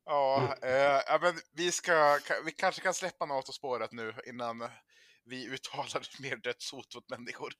[0.04, 4.68] ja, eh, ja, men vi, ska, ka- vi kanske kan släppa NATO-spåret nu innan
[5.24, 7.52] vi uttalar mer dödshot mot människor.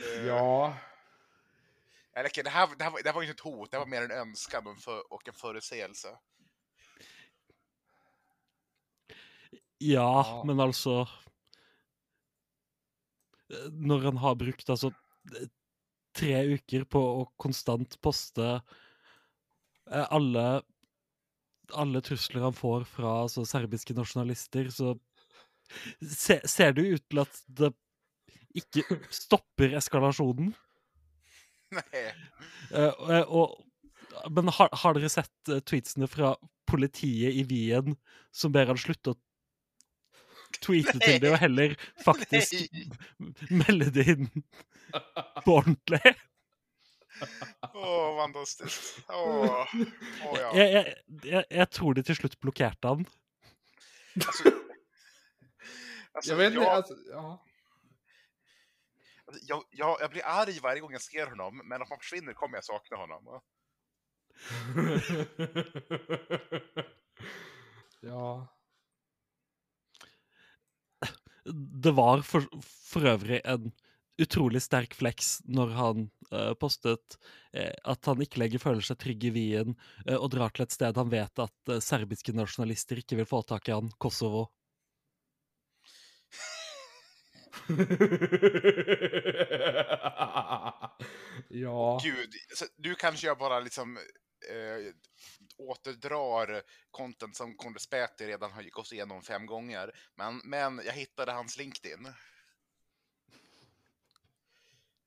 [0.00, 0.76] Eh, Ja,
[2.12, 3.78] Eller okej, det här, det, här, var- det här var ju inte ett hot, det
[3.78, 6.08] var mer en önskan och en, för, och en förutsägelse.
[9.78, 10.42] Ja, Ja.
[10.46, 11.08] men altså
[13.50, 14.92] eh, Når han har brukt altså eh,
[16.16, 18.46] tre uker på å konstant poste
[19.90, 20.62] eh, alle
[21.74, 24.92] alle trusler han får fra altså, serbiske nasjonalister, så
[25.98, 27.72] se, ser det ut til at det
[28.56, 30.52] ikke stopper eskalasjonen.
[31.74, 32.04] Nej.
[32.70, 33.58] Eh, og-
[34.30, 36.36] men har, har dere sett tweetsene fra
[36.70, 37.96] politiet i Wien
[38.32, 39.18] som ber han slutte å
[40.62, 41.74] tweete til det, og heller
[42.06, 42.86] faktisk Nej!
[43.50, 44.30] melde det inn
[45.46, 46.16] ordentlig?
[47.74, 49.04] Åh, fantastiskt.
[49.08, 49.66] Åh,
[50.24, 50.50] åh ja.
[50.56, 53.06] Jeg, jeg, jeg, jeg tror de til slutt blokkerte han.
[54.16, 54.50] Alltså,
[56.12, 56.64] alltså, jag vet inte.
[56.64, 57.44] jag, Alltså, ja.
[59.26, 62.32] alltså, jag, jag, jag blir arg varje gång jag ser honom, men om han försvinner
[62.32, 63.22] kommer jag sakna honom.
[68.00, 68.46] ja.
[71.82, 73.72] Det var for, for øvrig en
[74.18, 77.18] utrolig sterk flex når han eh, postet
[77.52, 79.74] eh, at han ikke lenger føler seg trygg i Wien
[80.06, 83.42] eh, og drar til et sted han vet at eh, serbiske nasjonalister ikke vil få
[83.46, 84.48] tak i han, Kosovo.
[91.48, 92.00] ja.
[92.02, 92.34] Gud,
[92.76, 94.02] nu kanske jag bara liksom eh,
[95.58, 99.90] återdrar content som Condespäti redan har gått igenom fem gånger.
[100.14, 102.08] Men, men jag hittade hans LinkedIn.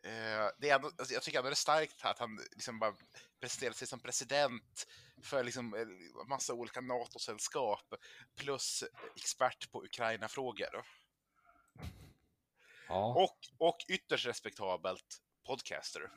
[0.03, 2.95] Eh, det är ändå, alltså, jag tycker ändå det är starkt att han liksom bara
[3.41, 4.87] presenterar sig som president
[5.23, 7.93] för liksom eh, massa olika NATO-sällskap
[8.35, 8.83] plus
[9.15, 10.85] expert på Ukraina-frågor.
[12.87, 16.11] ja, Och, och ytterst respektabelt podcaster.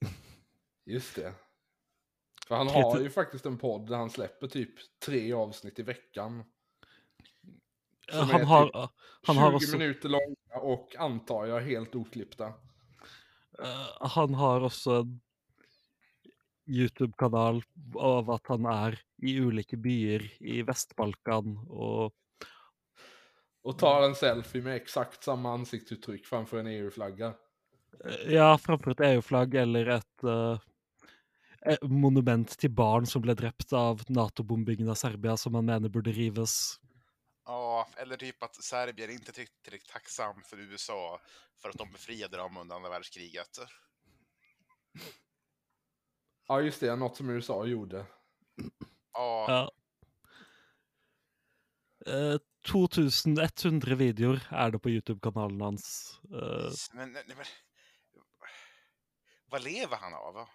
[0.84, 1.34] just det.
[2.48, 6.44] För han har ju faktiskt en podd där han släpper typ tre avsnitt i veckan.
[8.10, 8.90] Som Han är har, typ
[9.22, 12.52] han 20 har også minuter långa och antar jag helt oklippta.
[13.62, 15.16] Eh, han har også en
[16.66, 17.62] YouTube-kanal
[17.94, 22.14] av at han er i ulike byer i Vest-Balkan og
[23.66, 27.34] Och tar en selfie med exakt samma ansiktsuttryck framför en EU-flagga.
[28.04, 30.58] eh, Ja, framfor et EU-flagg eller et eh,
[31.66, 36.14] eh, monument til barn som ble drept av Nato-bombingen av Serbia, som han mener burde
[36.14, 36.78] rives.
[37.76, 41.20] Ja, eller typ att Serbien inte tyckte tillräckligt tacksam för USA
[41.56, 43.58] för att de befriade dem under andra världskriget.
[46.48, 46.96] Ja, just det.
[46.96, 48.06] Något som USA gjorde.
[49.12, 49.72] Ja, Ja.
[52.12, 56.20] Eh, 2100 videoer er det på YouTube-kanalen hans.
[56.24, 57.46] Eh, men, nej, men
[59.46, 60.48] vad lever han av?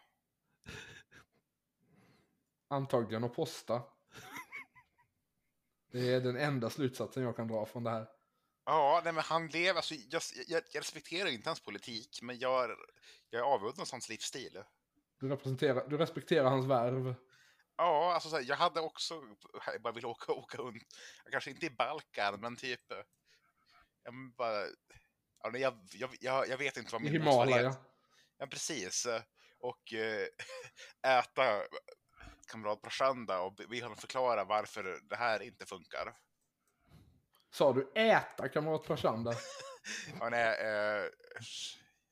[2.70, 3.84] Antagligen att posta.
[5.92, 8.08] Det är den enda slutsatsen jag kan dra från det här.
[8.66, 12.70] Ja, nej, men han lever, alltså, jag, jag, jag respekterar inte hans politik, men jag,
[13.30, 14.64] jag är avundas hans livsstil.
[15.20, 17.16] Du, representerar, du respekterar hans värv.
[17.78, 19.22] Ja, alltså så här, jag hade också,
[19.66, 20.84] jag bara vill åka, åka runt,
[21.32, 22.82] kanske inte i Balkan, men typ,
[24.04, 24.66] jag bara,
[25.60, 27.76] jag, jag, jag, jag vet inte vad min Himalaya.
[28.38, 29.08] Ja, precis.
[29.60, 30.28] Och eh,
[31.20, 31.64] äta
[32.52, 36.14] kamrat Prashanda och be- honom förklara varför det här inte funkar.
[37.54, 39.34] Sa du äta kamrat Prashanda?
[40.20, 41.06] Ja, nej, eh,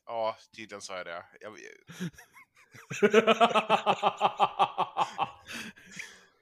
[0.05, 1.25] ja tydligen sa jag det.
[1.41, 1.53] Jag,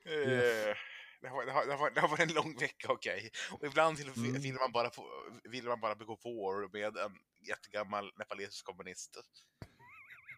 [0.05, 0.75] eh,
[1.21, 3.31] det, har, det, har, det, har, det har varit en lång vecka, okej.
[3.51, 4.33] Och ibland till, Mm.
[4.41, 7.17] vill, man bara, få- vill man bara begå war med en
[7.47, 9.17] jättegammal nepalesisk kommunist.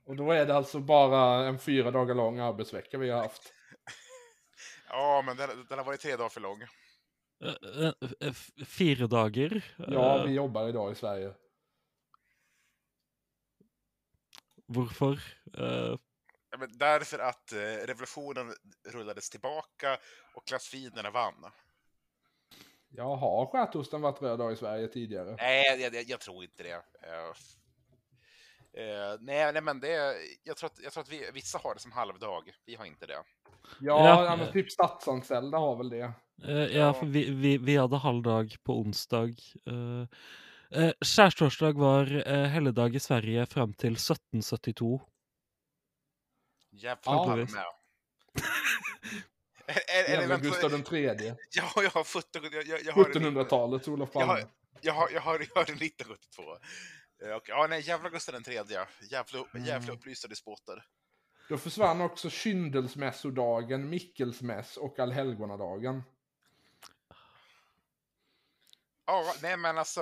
[0.10, 3.54] Och då är det alltså bara en fyra dagar lång arbetsvecka vi har haft.
[4.90, 6.62] Ja, men den, den har varit tre dagar för lång.
[7.44, 9.76] Eh, eh, f- Fire dager.
[9.78, 11.34] Ja, Eh, vi jobbar idag i Sverige.
[14.68, 15.20] Hvorfor?
[15.58, 15.96] Eh,
[16.52, 18.54] Ja, men därför att eh, revolutionen
[18.88, 19.98] rullades tillbaka
[20.36, 21.52] och klassfienderna vann.
[22.90, 25.36] Jag har skätosten varit röd dag i Sverige tidigare?
[25.36, 26.82] Nej, jag, jag, jag tror inte det.
[28.80, 31.74] Eh, eh, nej, nej, men det, jag tror att, jag tror att vi, vissa har
[31.74, 32.44] det som halvdag.
[32.66, 33.14] Vi har inte det.
[33.14, 33.24] Ja,
[33.80, 34.26] Ja.
[34.26, 36.14] ja men typ statsanställda har väl det.
[36.44, 39.36] Eh, ja, for vi, vi, vi hadde halvdag på onsdag.
[39.68, 40.06] Uh,
[40.78, 45.02] uh, Skjærtorsdag var uh, helligdag i Sverige fram til 1772.
[46.72, 47.56] Jävla Ja, visst.
[49.68, 51.36] Är- är- är Gustav den tredje.
[51.56, 54.50] Ja, jag har 17, jag, jag, jag har 1700-talets Olof Jag har, Palme.
[54.82, 56.44] jag har, jag har, jag har 1972.
[57.24, 58.88] Eh, och, ja, nej, jävla Gustav den tredje.
[59.12, 59.90] Jävla, jävla Mm.
[59.90, 60.86] upplysta despoter.
[61.50, 66.04] Då försvann också kyndelsmässodagen, Mickelsmäss och allhelgonadagen.
[69.06, 70.02] Ja, nej men alltså...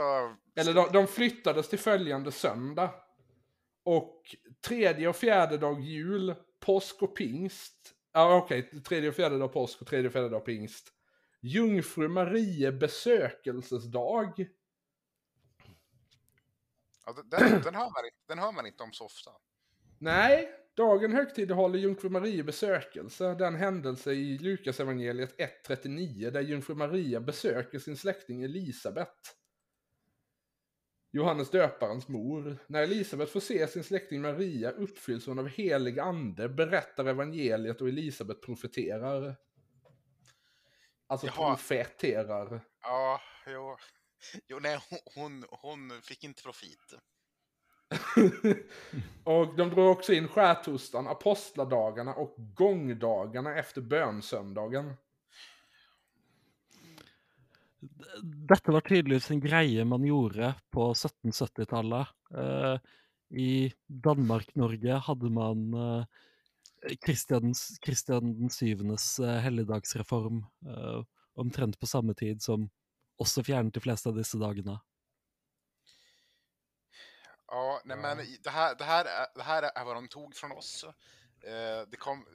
[0.55, 2.93] Eller de, de flyttades till följande söndag.
[3.83, 7.93] Och tredje och fjärde dag jul, påsk och pingst.
[8.13, 10.93] Ja okej, tredje och fjärde dag påsk och tredje och fjärde dag pingst.
[11.41, 12.07] Jungfru
[12.71, 14.47] besökelsesdag.
[17.07, 19.31] Ja, den, den, hör man, inte- den hör man inte om så ofta.
[19.99, 25.35] Nej, dagen högtidlighåller Jungfru Maria besökelse, den händelse i Lukas evangeliet
[25.67, 29.13] 1.39 där Jungfru Maria besöker sin släkting Elisabet.
[31.11, 32.57] Johannes döparens mor.
[32.67, 37.87] När Elisabet får se sin släkting Maria uppfylls hon av helig ande, berättar evangeliet och
[37.87, 39.35] Elisabet profeterar.
[41.07, 41.35] Alltså Jaha.
[41.55, 42.61] profeterar.
[42.81, 43.77] Ja, jo.
[44.47, 44.79] Jo, nej,
[45.15, 46.93] hon, hon, fick inte profit.
[49.23, 54.93] och de drog också in skärtorsdagen, apostladagarna och gångdagarna efter bönsöndagen.
[58.23, 62.07] Dette var tydeligvis en greie man gjorde på 1770-tallet.
[62.33, 62.79] Eh,
[63.39, 66.05] I Danmark-Norge hadde man eh,
[67.05, 71.03] Kristians, Kristian den syvendes eh, helligdagsreform eh,
[71.33, 72.69] omtrent på samme tid som
[73.17, 74.79] også fjernet de fleste av disse dagene.
[77.47, 78.15] Ja, nej, Ja.
[78.15, 80.83] men det här, det, här är, det här är vad de tog från oss.
[81.43, 82.25] Eh, det, kom,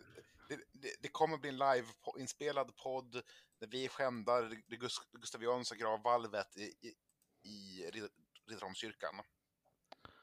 [0.48, 3.12] det, det, kommer bli en live-inspelad podd
[3.60, 6.94] där vi skändar det Gus- Gustavianska gravvalvet i, i,
[7.42, 8.10] i Rid-
[8.48, 9.14] Riddarholmskyrkan.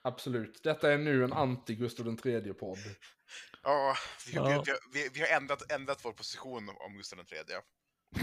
[0.01, 0.63] Absolut.
[0.63, 2.77] Detta är nu en anti-Gustav den tredje podd.
[3.63, 3.95] Ja,
[4.27, 4.63] vi, Ja.
[4.65, 7.43] Vi, vi, vi, vi har ändrat, ändrat vår position om Gustav III.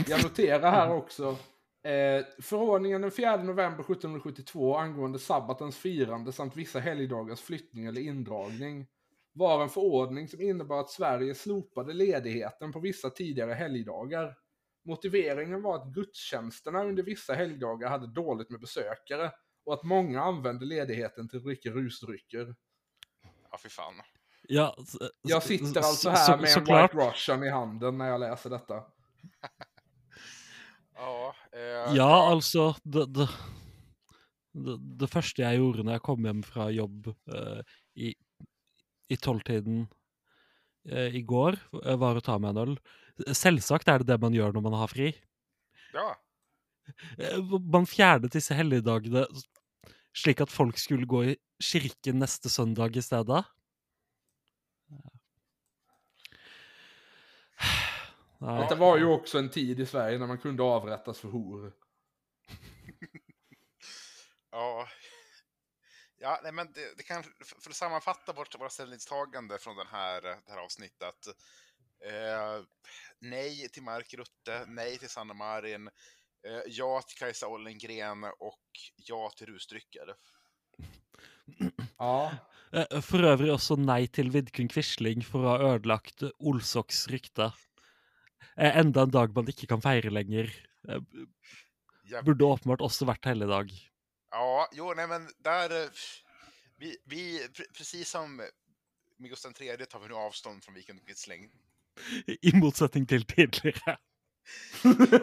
[0.06, 1.38] Jag noterar här också.
[1.86, 8.86] Eh, förordningen den 4 november 1772 angående sabbatens firande samt vissa helgdagars flyttning eller indragning
[9.32, 14.34] var en förordning som innebar att Sverige slopade ledigheten på vissa tidigare helgdagar.
[14.84, 19.32] Motiveringen var att gudstjänsterna under vissa helgdagar hade dåligt med besökare
[19.64, 22.54] och att många använde ledigheten till att dricka rusdrycker.
[23.50, 23.94] Ja, fy fan.
[24.42, 24.76] Ja,
[25.22, 26.94] Jag sitter alltså så- här med en såklart.
[26.94, 28.82] White Russian i handen när jag läser detta.
[30.96, 33.26] Ja, eh, Ja, altså det, det,
[34.66, 37.60] det, det første jeg gjorde når jeg kom hjem fra jobb eh,
[38.06, 38.12] i,
[39.12, 39.84] i tolvtiden
[40.88, 42.76] eh, i går, eh, var å ta meg en øl.
[43.36, 45.12] Selvsagt er det det man gjør når man har fri.
[45.96, 46.14] ja.
[47.18, 49.26] Eh, Man fjernet disse helligdagene
[50.16, 53.02] slik at folk skulle gå i kirken neste søndag i
[58.38, 58.62] Nei.
[58.62, 61.72] Detta var ju också en tid i Sverige när man kunde avrättas för hor.
[64.50, 64.88] Ja,
[66.18, 67.22] ja nej, men det, det kan,
[67.62, 71.26] för att sammanfatta vårt, våra ställningstagande från den här, det här avsnittet.
[72.04, 72.64] Eh,
[73.18, 75.86] nej till Mark Rutte, nej till Sanna Marin,
[76.46, 80.14] eh, ja till Kajsa Ollengren och ja till rusdrycker.
[81.98, 82.32] Ja,
[82.74, 87.50] Eh, For øvrig også nei til Vidkun Quisling for å ha ødelagt Olsoks rykte.
[88.56, 90.52] Eh, Enda en dag man ikke kan feire lenger.
[90.88, 91.00] Eh,
[92.08, 93.70] Ja, Burde åpenbart også vært helligdag.
[94.30, 95.70] ja jo, nej, men där...
[95.84, 95.88] eh,
[96.78, 101.50] Vi, vi, pre- precis som med Gustav III tar vi nu avstånd från Viking Quisling.
[102.42, 103.96] I motsetning till tidigare.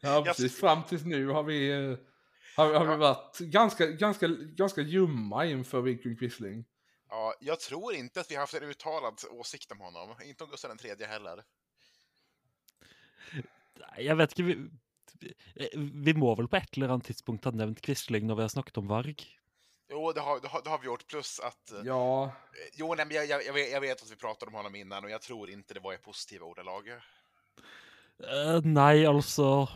[0.00, 0.60] ja, precis.
[0.60, 1.72] Fram tills nu har vi,
[2.56, 6.64] har, har vi varit ganska, ganska, ganska ljumma inför Viking Quisling.
[7.08, 10.14] Ja, jag tror inte att vi har haft en uttalad åsikt om honom.
[10.24, 11.42] Inte om Gustav den tredje heller.
[13.96, 14.68] Jag vet inte, vi,
[15.76, 18.76] vi må väl på ett eller annat tidspunkt ha nämnt Quisling när vi har snackat
[18.76, 19.16] om Varg.
[19.90, 21.06] Jo, det har, det har, det har vi gjort.
[21.06, 21.72] Plus att...
[21.72, 22.32] eh, Ja,
[22.74, 25.04] Jo, nej, men jag, jag, jag, vet, jag vet att vi pratade om honom innan
[25.04, 26.88] och jag tror inte det var i positiva ordalag.
[26.88, 29.68] Eh, nej, alltså...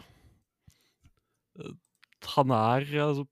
[1.58, 1.70] eh,
[2.26, 3.26] han är alltså,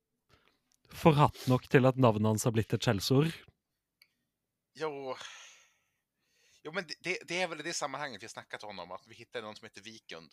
[0.92, 3.26] förhatt nog till att namnet hans har blivit ett källsord.
[4.74, 5.16] Jo,
[6.64, 9.06] jo men det- det, är väl i det sammanhanget vi har snackat om honom, att
[9.06, 10.30] vi hittade någon som heter Vikund.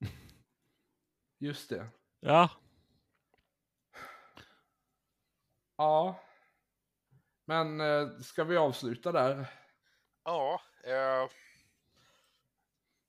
[1.38, 1.88] just det.
[2.20, 2.50] Ja,
[5.76, 6.20] Ja.
[7.44, 9.46] Men eh, ska vi avsluta där?
[10.24, 11.28] Ja, eh,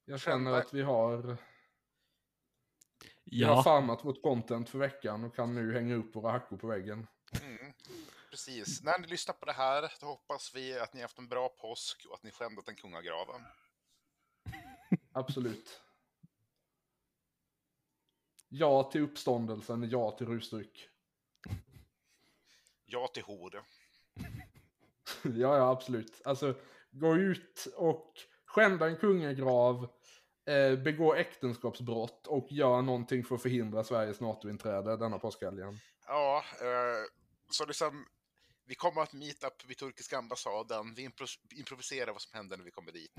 [0.05, 1.37] Jag känner att vi har,
[3.23, 6.57] vi har ja, farmat vårt content för veckan och kan nu hänga upp våra hackor
[6.57, 7.07] på väggen.
[8.31, 8.83] Precis.
[8.83, 12.05] När ni lyssnar på det här, då hoppas vi att ni haft en bra påsk
[12.09, 13.41] och att ni skändat en kungagraven.
[15.11, 15.81] Absolut.
[18.49, 20.89] Ja till uppståndelsen, ja till rusdryck.
[22.85, 23.55] Ja till hor.
[25.23, 26.21] ja, ja, absolut.
[26.25, 26.55] Alltså,
[26.91, 28.13] gå ut och
[28.45, 29.87] skända en kungagrav,
[30.45, 35.79] eh, begå äktenskapsbrott och gör någonting för att förhindra Sveriges NATO-inträde denna påskhelgen.
[36.07, 37.05] Ja, eh,
[37.49, 38.05] så liksom,
[38.71, 40.93] vi kommer att meet up vid turkiska ambassaden.
[40.93, 43.11] Vi impro improviserar vad som händer när vi kommer dit.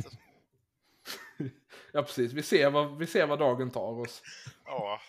[1.93, 2.33] Ja, precis.
[2.33, 4.23] Vi ser vad, vi ser vad dagen tar oss.
[4.65, 5.01] Ja,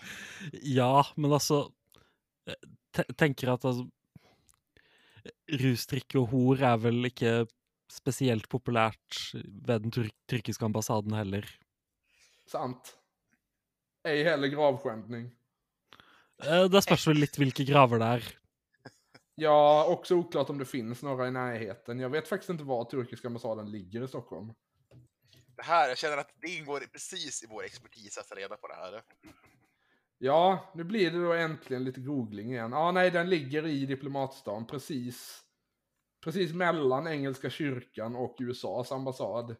[0.51, 1.71] ja, men alltså...
[2.45, 3.89] eh, tänker att alltså,
[5.51, 7.47] rusdrick och hor är väl inte
[7.91, 11.59] speciellt populärt vid den tur turkiska ambassaden heller.
[12.45, 12.97] Sant.
[14.03, 15.31] Ej heller gravskändning.
[16.43, 18.42] Eh, Det spørs väl lite vilka graver det är.
[19.36, 21.99] Ja, också oklart om det finns några i närheten.
[21.99, 24.53] Jag vet faktiskt inte var turkiska ambassaden ligger i Stockholm.
[25.55, 28.67] det här, jag känner att det ingår precis i vår expertis att ta reda på
[28.67, 29.01] det här.
[30.17, 32.71] Ja, nu blir det då äntligen lite googling igen.
[32.71, 35.39] Ja, nej, den ligger i diplomatstan, precis.
[36.23, 39.55] Precis mellan engelska kyrkan och USAs ambassad.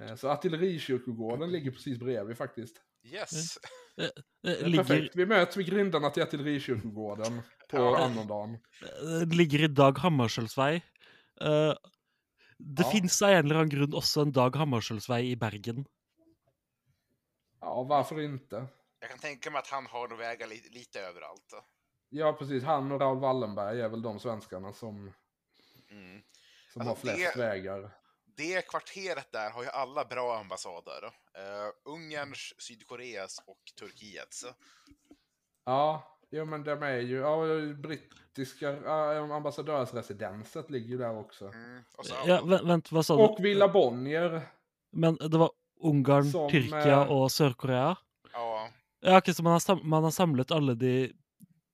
[0.00, 2.82] Eh, Så artillerikyrkogården ligger precis bredvid faktiskt.
[3.02, 3.58] Yes.
[4.42, 7.98] Ligger, Perfekt, vi möts vid grindarna till artillerikyrkogården på Ja.
[8.04, 8.58] annandagen.
[8.82, 10.76] eh, ligger i Dag Hammarskjöldsvei.
[11.40, 11.74] Eh,
[12.62, 12.90] Det Ja.
[12.90, 15.84] finns av en eller annan grund också en Dag Hammarskjöldsvei i Bergen.
[17.60, 18.66] Ja, varför inte?
[19.00, 21.52] Jag kan tänka mig att han har nog vägar li lite överallt.
[22.08, 22.64] Ja, precis.
[22.64, 25.12] Han och Raoul Wallenberg är väl de svenskarna som,
[25.90, 26.22] Mm.
[26.72, 27.90] som Alltså, har flest det- vägar.
[28.36, 31.04] Det kvarteret där har ju alla bra ambassader.
[31.04, 34.44] Uh, Ungerns, Sydkoreas och Turkiets.
[35.64, 38.90] Ja, jo men de är ju, ja, brittiska
[39.34, 41.44] ambassadörsresidenset ligger ju där också.
[41.46, 41.82] Mm.
[41.96, 43.22] Och så, Ja, vä vänta, vad sa du?
[43.22, 44.42] Och Villa Bonnier.
[44.92, 45.50] Men det var
[45.82, 47.96] Ungarn, Som, Tyrkia eh, och Sydkorea?
[48.32, 48.68] ja,
[49.00, 51.12] Ja, okej, så man har, sam man har samlat alla de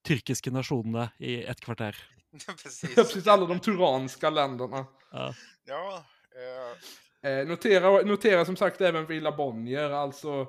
[0.06, 1.96] tyrkiska nationerna i ett kvarter.
[2.62, 2.94] precis.
[2.94, 4.86] Precis alla de turanska länderna.
[5.12, 5.34] Ja.
[5.64, 6.04] Ja,
[6.34, 6.78] eh,
[7.26, 10.46] Eh, notera, notera som sagt även Villa Bonnier, alltså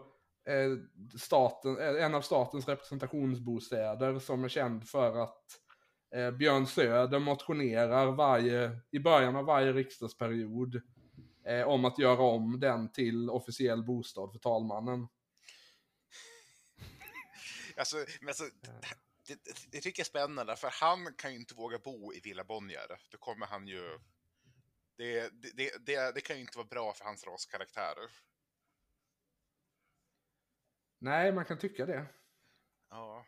[0.47, 0.77] Eh,
[1.17, 5.43] staten, eh, en av statens representationsbostäder som är känd för att
[6.15, 10.81] eh, Björn Söder motionerar varje, i början av varje riksdagsperiod
[11.45, 15.07] eh, om att göra om den till officiell bostad för talmannen.
[17.77, 18.43] alltså, men alltså,
[19.27, 22.19] det, det, det tycker jag är spännande, för han kan ju inte våga bo i
[22.19, 22.99] Villa Bonnier.
[23.11, 23.99] Då kommer han ju...
[24.97, 27.95] Det, det, det, det, det kan ju inte vara bra för hans raskaraktär.
[30.99, 32.05] Nej, man kan tycka det.
[32.89, 33.25] Ja.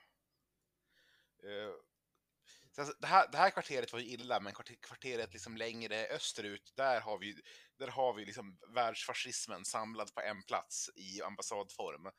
[1.44, 1.74] Eh,
[2.72, 6.06] så alltså, det, här, det här kvarteret var ju illa, men kvarter- kvarteret liksom längre
[6.06, 7.36] österut, där har vi,
[7.78, 12.12] där har vi liksom världsfascismen samlad på en plats i ambassadform.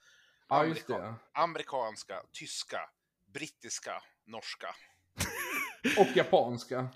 [0.48, 1.40] Ja, just Amerika- det.
[1.40, 2.90] Amerikanska, tyska,
[3.26, 4.74] brittiska, norska.
[5.98, 6.88] Och japanska.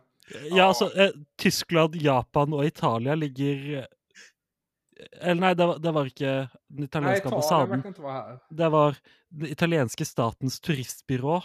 [0.50, 3.88] Ja, alltså eh, Tyskland, Japan och Italien ligger...
[5.01, 8.38] eh, Eller nej, det var, det var inte den italienska Italien ambassaden.
[8.51, 8.97] Det var
[9.28, 11.42] den italienska statens turistbyrå.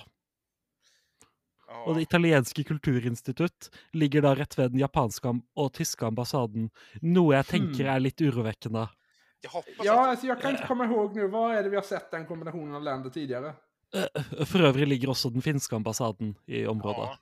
[1.68, 6.70] Ja, Och det italienska kulturinstitut ligger där rätt vid den japanska am- och tyska ambassaden.
[7.02, 7.96] Något jag tänker Hmm.
[7.96, 8.88] är lite oroväckande.
[9.42, 10.08] jag hoppas Ja, att...
[10.10, 12.76] alltså jag kan inte komma ihåg nu, var är det vi har sett den kombinationen
[12.76, 13.54] av länder tidigare?
[13.96, 16.98] Eh, För övrigt ligger också den finska ambassaden i området.
[16.98, 17.18] Ja.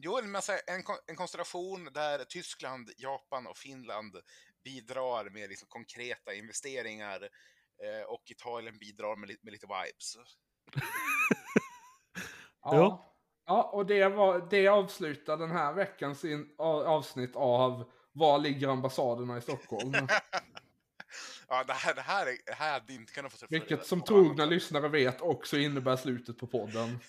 [0.00, 4.16] Jo, men alltså, en, en konstellation där Tyskland, Japan och Finland
[4.64, 7.22] bidrar med liksom konkreta investeringar
[7.84, 10.16] eh, och Italien bidrar med, li- med lite vibes.
[12.62, 13.14] Ja.
[13.46, 19.38] Ja, och det, var, det avslutar den här veckans in, avsnitt av Var ligger ambassaderna
[19.38, 19.92] i Stockholm?
[21.48, 24.02] ja, det här, det här, är- det här hade inte kunnat få sig Vilket som
[24.02, 26.98] trogna lyssnare vet också innebär slutet på podden.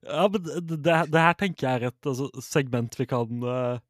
[0.00, 3.80] Ja, men det, det, det här tänker jag är ett alltså, segment vi kan uh,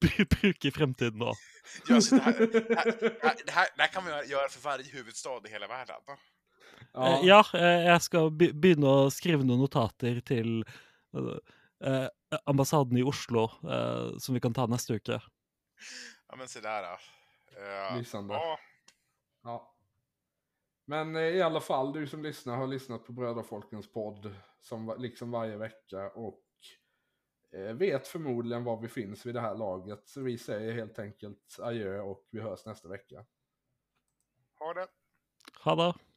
[0.40, 1.34] bruka i framtiden då.
[1.88, 4.92] Ja, så det, här, det, här, det, här, det, här kan man göra för varje
[4.92, 6.00] huvudstad i hela världen.
[6.92, 10.64] Ja, ja eh, jag ska be begynne å skrive noen notater til
[11.84, 12.08] eh,
[12.44, 15.20] ambassaden i Oslo, eh, som vi kan ta neste uke.
[16.28, 16.82] Ja, men sådär.
[17.52, 18.34] Uh, Lysande.
[18.34, 18.58] ja,
[19.44, 19.68] Ja.
[20.84, 25.30] Men eh, i alla fall, du som lyssnar har lyssnat på Bröderfolkens podd som liksom
[25.30, 26.41] varje vecka och eh,
[27.52, 30.08] vet förmodligen var vi finns vid det här laget.
[30.08, 33.24] Så vi säger helt enkelt adjö och vi hörs nästa vecka.
[34.58, 34.86] ha det.
[35.64, 36.11] Ha det!